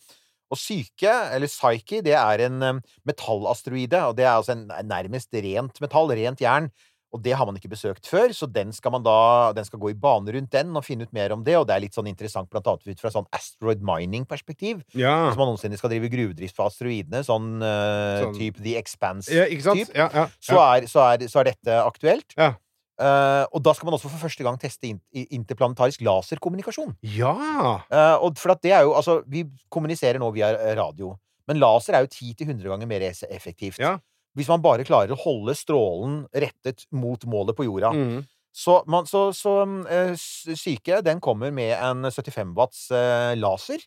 Og 0.49 0.57
Syke, 0.57 1.13
eller 1.35 1.51
Psyche, 1.51 2.01
det 2.05 2.15
er 2.17 2.45
en 2.47 2.63
eh, 2.65 2.79
metallasteroide, 3.09 4.05
og 4.09 4.17
det 4.17 4.25
er 4.25 4.37
altså 4.37 4.55
en 4.55 4.69
nærmest 4.89 5.35
rent 5.35 5.83
metall, 5.85 6.15
rent 6.17 6.41
jern. 6.41 6.71
Og 7.15 7.23
det 7.25 7.33
har 7.33 7.47
man 7.49 7.57
ikke 7.57 7.71
besøkt 7.73 8.05
før, 8.11 8.35
så 8.37 8.45
den 8.53 8.69
skal 8.77 8.93
man 8.93 9.03
da 9.03 9.53
Den 9.57 9.65
skal 9.65 9.81
gå 9.81 9.95
i 9.95 9.97
bane 9.97 10.29
rundt 10.35 10.51
den 10.53 10.77
og 10.77 10.85
finne 10.85 11.07
ut 11.09 11.13
mer 11.17 11.33
om 11.33 11.43
det, 11.45 11.57
og 11.57 11.67
det 11.69 11.75
er 11.75 11.85
litt 11.87 11.97
sånn 11.97 12.11
interessant 12.11 12.51
blant 12.53 12.69
annet 12.69 12.85
ut 12.85 13.01
fra 13.01 13.13
sånn 13.15 13.27
asteroid 13.33 13.81
mining-perspektiv. 13.81 14.85
Ja. 14.93 15.31
Hvis 15.31 15.41
man 15.41 15.49
noensinne 15.49 15.81
skal 15.81 15.95
drive 15.95 16.11
gruvedrift 16.13 16.57
på 16.59 16.67
asteroidene, 16.69 17.25
sånn, 17.25 17.63
uh, 17.65 18.27
Sånn- 18.27 18.37
type 18.37 18.63
The 18.63 18.77
Expanse, 18.77 19.33
ja 19.33 19.49
Ja, 19.97 20.09
ja, 20.13 20.27
så, 20.41 20.61
er, 20.61 20.87
så, 20.87 21.05
er, 21.15 21.29
så 21.33 21.41
er 21.41 21.53
dette 21.55 21.81
aktuelt. 21.85 22.37
Ja. 22.37 22.55
Eh, 22.99 23.45
og 23.55 23.63
da 23.63 23.71
skal 23.77 23.87
man 23.87 23.95
også 23.95 24.11
for 24.11 24.27
første 24.27 24.43
gang 24.43 24.57
teste 24.59 24.91
interplanetarisk 25.15 26.03
laserkommunikasjon. 26.03 26.97
ja. 27.07 27.79
Uh, 27.87 28.17
og 28.27 28.39
for 28.41 28.57
at 28.57 28.63
det 28.65 28.73
er 28.75 28.83
jo 28.83 28.97
Altså, 28.99 29.21
vi 29.31 29.45
kommuniserer 29.71 30.19
nå 30.19 30.33
via 30.35 30.51
radio, 30.75 31.13
men 31.47 31.61
laser 31.63 31.95
er 31.95 32.05
jo 32.05 32.11
10-100 32.11 32.67
ganger 32.67 32.91
mer 32.91 33.05
effektivt. 33.07 33.79
Ja. 33.79 33.99
Hvis 34.39 34.51
man 34.51 34.63
bare 34.63 34.87
klarer 34.87 35.15
å 35.15 35.21
holde 35.21 35.57
strålen 35.59 36.21
rettet 36.31 36.87
mot 36.95 37.23
målet 37.27 37.59
på 37.59 37.67
jorda. 37.67 37.93
Mm. 37.95 38.27
Så, 38.55 38.81
man, 38.91 39.07
så, 39.07 39.29
så 39.37 39.61
eh, 39.91 40.15
Syke 40.19 41.03
den 41.07 41.21
kommer 41.23 41.53
med 41.55 41.75
en 41.77 42.09
75 42.11 42.55
watts 42.57 42.89
eh, 42.95 43.35
laser. 43.39 43.83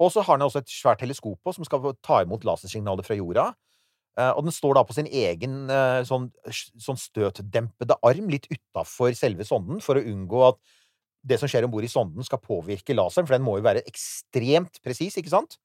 Og 0.00 0.12
så 0.12 0.24
har 0.24 0.38
den 0.38 0.46
også 0.46 0.62
et 0.62 0.72
svært 0.72 1.02
teleskop 1.04 1.40
på 1.44 1.52
som 1.54 1.66
skal 1.68 1.92
ta 2.04 2.22
imot 2.24 2.44
lasersignaler 2.48 3.04
fra 3.06 3.16
jorda. 3.18 3.50
Eh, 4.18 4.32
og 4.32 4.44
den 4.46 4.54
står 4.54 4.76
da 4.76 4.84
på 4.86 4.96
sin 4.96 5.08
egen 5.08 5.62
eh, 5.70 6.02
sånn, 6.08 6.28
sånn 6.50 7.00
støtdempede 7.00 7.96
arm 8.06 8.30
litt 8.32 8.48
utafor 8.50 9.14
selve 9.16 9.46
sonden, 9.48 9.80
for 9.84 10.00
å 10.00 10.04
unngå 10.04 10.44
at 10.48 10.60
det 11.30 11.36
som 11.40 11.50
skjer 11.50 11.66
om 11.66 11.72
bord 11.72 11.84
i 11.84 11.92
sonden, 11.92 12.24
skal 12.24 12.40
påvirke 12.42 12.96
laseren, 12.96 13.28
for 13.28 13.36
den 13.36 13.44
må 13.44 13.58
jo 13.58 13.66
være 13.66 13.84
ekstremt 13.88 14.80
presis, 14.84 15.18
ikke 15.20 15.32
sant? 15.32 15.58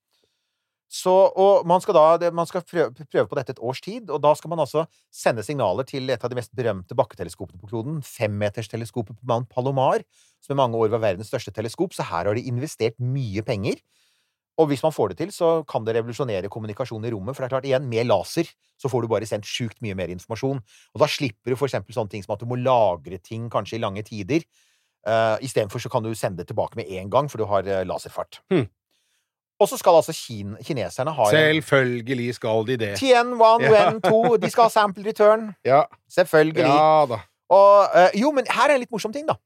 Så, 0.92 1.12
og 1.12 1.66
man 1.68 1.82
skal 1.82 1.98
da 1.98 2.30
man 2.36 2.48
skal 2.48 2.62
prøve, 2.64 2.94
på 3.26 3.38
dette 3.38 3.56
et 3.56 3.62
års 3.64 3.82
tid, 3.82 4.12
og 4.14 4.22
da 4.22 4.36
skal 4.38 4.52
man 4.54 4.62
altså 4.62 4.86
sende 5.14 5.44
signaler 5.44 5.88
til 5.88 6.10
et 6.14 6.24
av 6.24 6.30
de 6.32 6.38
mest 6.38 6.54
berømte 6.56 6.96
bakketeleskopene 6.96 7.60
på 7.60 7.72
kloden, 7.72 8.00
femmetersteleskopet 8.06 9.18
på 9.18 9.28
Mount 9.28 9.50
Palomar, 9.50 10.06
som 10.46 10.54
i 10.54 10.60
mange 10.62 10.78
år 10.78 10.94
var 10.94 11.02
verdens 11.08 11.32
største 11.34 11.52
teleskop, 11.56 11.96
så 11.96 12.06
her 12.06 12.30
har 12.30 12.38
de 12.38 12.46
investert 12.46 13.00
mye 13.02 13.42
penger. 13.46 13.82
Og 14.62 14.70
hvis 14.70 14.86
man 14.86 14.94
får 14.96 15.12
det 15.12 15.18
til, 15.20 15.34
så 15.36 15.50
kan 15.68 15.84
det 15.84 15.98
revolusjonere 15.98 16.52
kommunikasjon 16.54 17.04
i 17.04 17.12
rommet, 17.12 17.36
for 17.36 17.44
det 17.44 17.50
er 17.50 17.56
klart, 17.58 17.68
igjen, 17.68 17.90
med 17.92 18.08
laser 18.08 18.54
så 18.80 18.92
får 18.92 19.04
du 19.04 19.12
bare 19.12 19.28
sendt 19.28 19.48
sjukt 19.48 19.82
mye 19.84 19.96
mer 19.98 20.12
informasjon. 20.14 20.62
Og 20.94 21.02
da 21.02 21.10
slipper 21.12 21.54
du 21.54 21.60
for 21.60 21.70
eksempel 21.70 21.96
sånne 21.96 22.12
ting 22.12 22.24
som 22.26 22.36
at 22.36 22.44
du 22.44 22.48
må 22.50 22.60
lagre 22.60 23.20
ting 23.24 23.50
kanskje 23.52 23.80
i 23.80 23.84
lange 23.84 24.04
tider. 24.08 24.46
Uh, 25.06 25.38
Istedenfor 25.46 25.84
så 25.84 25.92
kan 25.92 26.04
du 26.04 26.12
sende 26.18 26.42
det 26.42 26.50
tilbake 26.52 26.80
med 26.80 26.90
en 26.98 27.12
gang, 27.14 27.30
for 27.32 27.42
du 27.42 27.48
har 27.50 27.68
eh, 27.70 27.84
laserfart. 27.88 28.42
Hmm. 28.52 28.66
Og 29.60 29.70
så 29.72 29.78
skal 29.80 29.96
altså 29.96 30.12
kin 30.12 30.56
kineserne 30.68 31.14
ha 31.16 31.26
Selvfølgelig 31.32 32.34
skal 32.36 32.66
de 32.68 32.78
det. 32.78 32.94
Tien, 33.00 33.34
one, 33.40 33.64
Ja. 33.64 33.72
wen, 33.72 34.02
to. 34.04 34.36
De 34.38 34.50
skal 34.52 34.68
ha 34.68 34.70
sample 34.74 35.06
return. 35.08 35.54
Ja, 35.66 35.84
Selvfølgelig. 36.12 36.66
ja 36.68 37.06
da. 37.10 37.22
Og 37.50 37.88
eh, 37.96 38.20
Jo, 38.22 38.32
men 38.32 38.44
her 38.50 38.70
er 38.70 38.76
en 38.76 38.84
litt 38.84 38.92
morsom 38.92 39.14
ting, 39.14 39.28
da. 39.28 39.38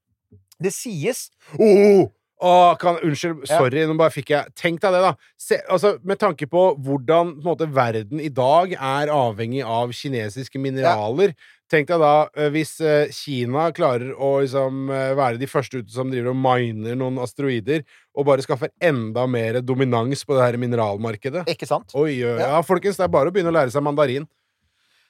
Det 0.60 0.74
sies 0.74 1.30
Oh! 1.60 2.08
oh 2.42 2.74
kan, 2.80 2.98
unnskyld, 3.04 3.46
Ja. 3.50 3.58
sorry, 3.60 3.86
nå 3.86 3.96
bare 4.00 4.12
fikk 4.12 4.30
jeg 4.34 4.46
Tenk 4.56 4.82
deg 4.82 4.96
det, 4.98 5.02
da. 5.04 5.14
Se, 5.38 5.60
altså, 5.70 5.98
med 6.04 6.18
tanke 6.20 6.48
på 6.50 6.66
hvordan 6.80 7.36
på 7.42 7.46
måte, 7.52 7.68
verden 7.76 8.20
i 8.20 8.30
dag 8.30 8.74
er 8.74 9.12
avhengig 9.14 9.62
av 9.64 9.92
kinesiske 9.94 10.60
mineraler. 10.60 11.36
Tenk 11.70 11.86
deg 11.92 12.02
da 12.02 12.14
eh, 12.34 12.50
hvis 12.54 12.72
eh, 12.82 13.12
Kina 13.14 13.68
klarer 13.76 14.16
å 14.18 14.32
liksom, 14.42 14.88
eh, 14.90 15.12
være 15.18 15.38
de 15.42 15.50
første 15.50 15.84
ute 15.84 15.94
som 15.94 16.10
driver 16.10 16.32
og 16.32 16.40
miner 16.42 16.98
noen 16.98 17.20
asteroider, 17.22 17.84
og 18.18 18.26
bare 18.26 18.46
skaffer 18.46 18.72
enda 18.82 19.28
mer 19.30 19.60
dominans 19.62 20.26
på 20.26 20.34
det 20.38 20.48
her 20.48 20.58
mineralmarkedet. 20.62 21.46
Ikke 21.54 21.70
sant? 21.70 21.94
Oi, 22.00 22.20
Ja. 22.24 22.38
ja, 22.42 22.62
folkens, 22.66 22.98
det 22.98 23.06
er 23.06 23.14
bare 23.14 23.30
å 23.30 23.36
begynne 23.36 23.54
å 23.54 23.58
lære 23.60 23.74
seg 23.74 23.86
mandarin. 23.86 24.26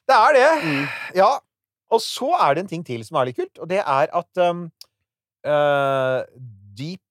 Det 0.10 0.18
er 0.18 0.36
det. 0.36 0.50
Mm. 0.66 0.84
Ja. 1.22 1.32
Og 1.90 2.04
så 2.04 2.28
er 2.38 2.54
det 2.54 2.66
en 2.66 2.72
ting 2.74 2.84
til 2.86 3.06
som 3.08 3.18
er 3.18 3.30
litt 3.30 3.40
kult, 3.40 3.56
og 3.58 3.70
det 3.72 3.80
er 3.80 4.12
at 4.14 4.42
um, 4.46 4.68
uh, 5.48 6.22
Deep 6.78 7.02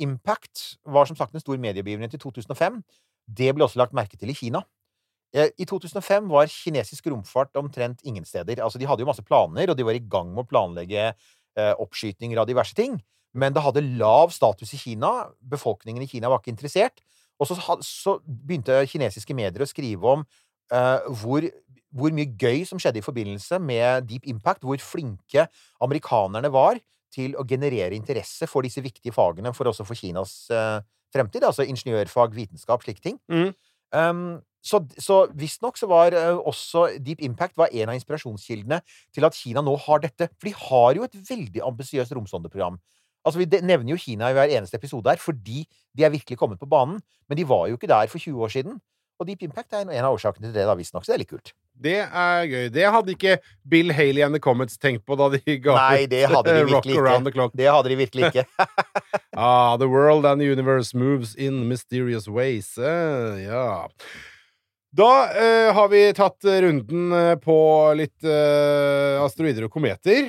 Impact 0.00 0.78
var 0.88 1.10
som 1.10 1.18
sagt 1.18 1.34
en 1.36 1.42
stor 1.42 1.58
mediebegivenhet 1.60 2.16
i 2.16 2.22
2005. 2.22 2.80
Det 3.28 3.50
ble 3.52 3.66
også 3.66 3.82
lagt 3.82 3.94
merke 3.94 4.16
til 4.16 4.32
i 4.32 4.38
Kina. 4.38 4.62
Eh, 5.32 5.48
I 5.58 5.66
2005 5.68 6.28
var 6.32 6.50
kinesisk 6.52 7.08
romfart 7.12 7.56
omtrent 7.56 8.04
ingen 8.04 8.26
steder. 8.28 8.60
Altså, 8.64 8.80
de 8.80 8.88
hadde 8.88 9.04
jo 9.04 9.08
masse 9.08 9.24
planer, 9.24 9.70
og 9.70 9.78
de 9.78 9.86
var 9.86 9.96
i 9.96 10.04
gang 10.12 10.32
med 10.32 10.44
å 10.44 10.48
planlegge 10.48 11.08
eh, 11.08 11.74
oppskytinger 11.80 12.42
av 12.42 12.48
diverse 12.50 12.76
ting. 12.76 12.98
Men 13.32 13.54
det 13.56 13.64
hadde 13.64 13.84
lav 13.96 14.32
status 14.34 14.74
i 14.76 14.80
Kina. 14.80 15.12
Befolkningen 15.40 16.04
i 16.04 16.10
Kina 16.10 16.28
var 16.28 16.42
ikke 16.42 16.52
interessert. 16.52 17.00
Og 17.40 17.48
så, 17.48 17.56
så 17.82 18.18
begynte 18.26 18.84
kinesiske 18.90 19.34
medier 19.34 19.64
å 19.64 19.68
skrive 19.68 20.16
om 20.18 20.24
eh, 20.72 21.12
hvor, 21.22 21.48
hvor 21.96 22.14
mye 22.14 22.28
gøy 22.38 22.66
som 22.68 22.80
skjedde 22.80 23.00
i 23.00 23.06
forbindelse 23.06 23.58
med 23.62 24.08
Deep 24.10 24.28
Impact, 24.30 24.66
hvor 24.68 24.80
flinke 24.84 25.48
amerikanerne 25.82 26.52
var 26.52 26.80
til 27.12 27.34
å 27.36 27.44
generere 27.48 27.96
interesse 27.96 28.48
for 28.48 28.64
disse 28.64 28.84
viktige 28.84 29.12
fagene, 29.16 29.52
for 29.56 29.68
også 29.68 29.84
for 29.88 29.98
Kinas 29.98 30.46
eh, 30.52 30.78
fremtid, 31.12 31.44
altså 31.44 31.66
ingeniørfag, 31.68 32.36
vitenskap, 32.36 32.84
slike 32.84 33.04
ting. 33.04 33.18
Mm. 33.32 33.52
Um, 33.92 34.24
så 34.62 34.78
så 35.02 35.24
visstnok 35.34 35.76
så 35.78 35.88
var 35.90 36.14
eh, 36.14 36.38
også 36.38 36.86
Deep 37.02 37.22
Impact 37.26 37.56
var 37.58 37.72
en 37.72 37.90
av 37.90 37.98
inspirasjonskildene 37.98 38.78
til 39.14 39.26
at 39.26 39.34
Kina 39.36 39.62
nå 39.64 39.74
har 39.86 40.02
dette. 40.04 40.30
For 40.38 40.48
de 40.48 40.54
har 40.68 40.98
jo 40.98 41.06
et 41.08 41.18
veldig 41.30 41.64
ambisiøst 41.66 42.14
romsondeprogram. 42.14 42.78
Altså, 43.26 43.38
Vi 43.42 43.46
nevner 43.62 43.94
jo 43.94 44.00
Kina 44.00 44.30
i 44.30 44.36
hver 44.38 44.54
eneste 44.54 44.78
episode 44.78 45.10
her 45.10 45.20
fordi 45.22 45.64
de 45.94 46.06
er 46.06 46.14
virkelig 46.14 46.38
kommet 46.38 46.58
på 46.62 46.70
banen. 46.70 47.02
Men 47.28 47.38
de 47.38 47.46
var 47.48 47.68
jo 47.68 47.78
ikke 47.78 47.90
der 47.90 48.06
for 48.10 48.18
20 48.18 48.42
år 48.42 48.54
siden. 48.54 48.80
Og 49.20 49.26
Deep 49.28 49.42
Impact 49.46 49.74
er 49.76 49.84
en 49.84 50.06
av 50.06 50.16
årsakene 50.16 50.48
til 50.48 50.54
det, 50.56 50.64
da, 50.66 50.74
visstnok. 50.74 51.04
Så 51.04 51.12
det 51.12 51.14
er 51.14 51.22
litt 51.22 51.30
kult. 51.30 51.52
Det 51.82 51.98
er 52.02 52.46
gøy. 52.50 52.64
Det 52.74 52.86
hadde 52.94 53.14
ikke 53.14 53.36
Bill 53.68 53.92
Haley 53.94 54.24
and 54.26 54.34
the 54.34 54.40
Comets 54.42 54.78
tenkt 54.78 55.04
på 55.06 55.14
da 55.18 55.28
de 55.34 55.56
ga 55.62 55.76
Nei, 55.76 56.02
ut, 56.04 56.10
det 56.10 56.24
hadde 56.32 56.54
de 56.56 56.58
eh, 56.58 56.66
Rock 56.66 56.86
virkelig 56.86 56.98
Around 56.98 57.26
the 57.26 57.30
ikke. 57.30 57.38
Clock. 57.38 57.54
Det 57.60 57.68
hadde 57.70 57.92
de 57.92 57.96
virkelig 58.02 58.30
ikke. 58.32 58.46
Ah, 59.34 59.78
the 59.78 59.88
world 59.88 60.26
and 60.26 60.40
the 60.42 60.46
universe 60.46 60.92
moves 60.94 61.34
in 61.34 61.66
mysterious 61.68 62.28
ways. 62.28 62.76
Uh, 62.76 63.38
ja. 63.40 63.88
Da 64.92 65.10
eh, 65.32 65.72
har 65.72 65.88
vi 65.88 66.04
tatt 66.12 66.44
runden 66.44 67.12
eh, 67.16 67.34
på 67.40 67.56
litt 67.96 68.26
eh, 68.28 69.16
asteroider 69.24 69.64
og 69.64 69.72
kometer. 69.72 70.28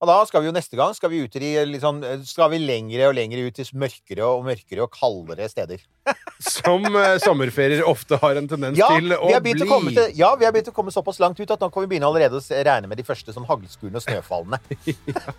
Og 0.00 0.08
da 0.08 0.16
skal 0.28 0.42
vi 0.42 0.48
jo 0.48 0.54
neste 0.56 0.76
gang 0.76 0.92
skal 0.96 1.12
vi 1.12 1.20
ut 1.24 1.36
i 1.36 1.50
litt 1.68 1.80
sånn, 1.84 2.00
skal 2.28 2.50
vi 2.52 2.58
lengre 2.60 3.10
og 3.10 3.14
lengre 3.16 3.44
ut 3.44 3.56
til 3.56 3.68
mørkere 3.80 4.24
og 4.26 4.46
mørkere 4.48 4.84
og 4.84 4.92
kaldere 4.92 5.48
steder. 5.52 5.84
Som 6.44 6.84
eh, 6.90 7.16
sommerferier 7.22 7.84
ofte 7.88 8.18
har 8.20 8.40
en 8.40 8.48
tendens 8.48 8.80
Ja, 8.80 8.88
til 8.96 9.12
å 9.16 9.28
bli. 9.44 9.54
å 9.64 9.80
til, 9.88 10.16
ja, 10.16 10.32
vi 10.40 10.48
har 10.48 10.56
begynt 10.56 10.72
å 10.72 10.76
komme 10.76 10.92
såpass 10.92 11.20
langt 11.20 11.40
ut 11.40 11.52
at 11.52 11.60
nå 11.60 11.68
kan 11.72 11.84
vi 11.84 11.92
begynne 11.92 12.08
allerede 12.08 12.40
å 12.40 12.64
regne 12.68 12.88
med 12.88 13.00
de 13.00 13.06
første 13.06 13.36
sånn 13.36 13.48
haglskurene 13.48 14.00
og 14.00 14.04
snøfallene. 14.04 14.60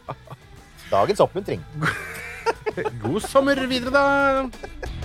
Dagens 0.96 1.26
oppmuntring. 1.26 1.66
God 3.06 3.26
sommer 3.26 3.66
videre, 3.70 3.94
da! 3.94 5.05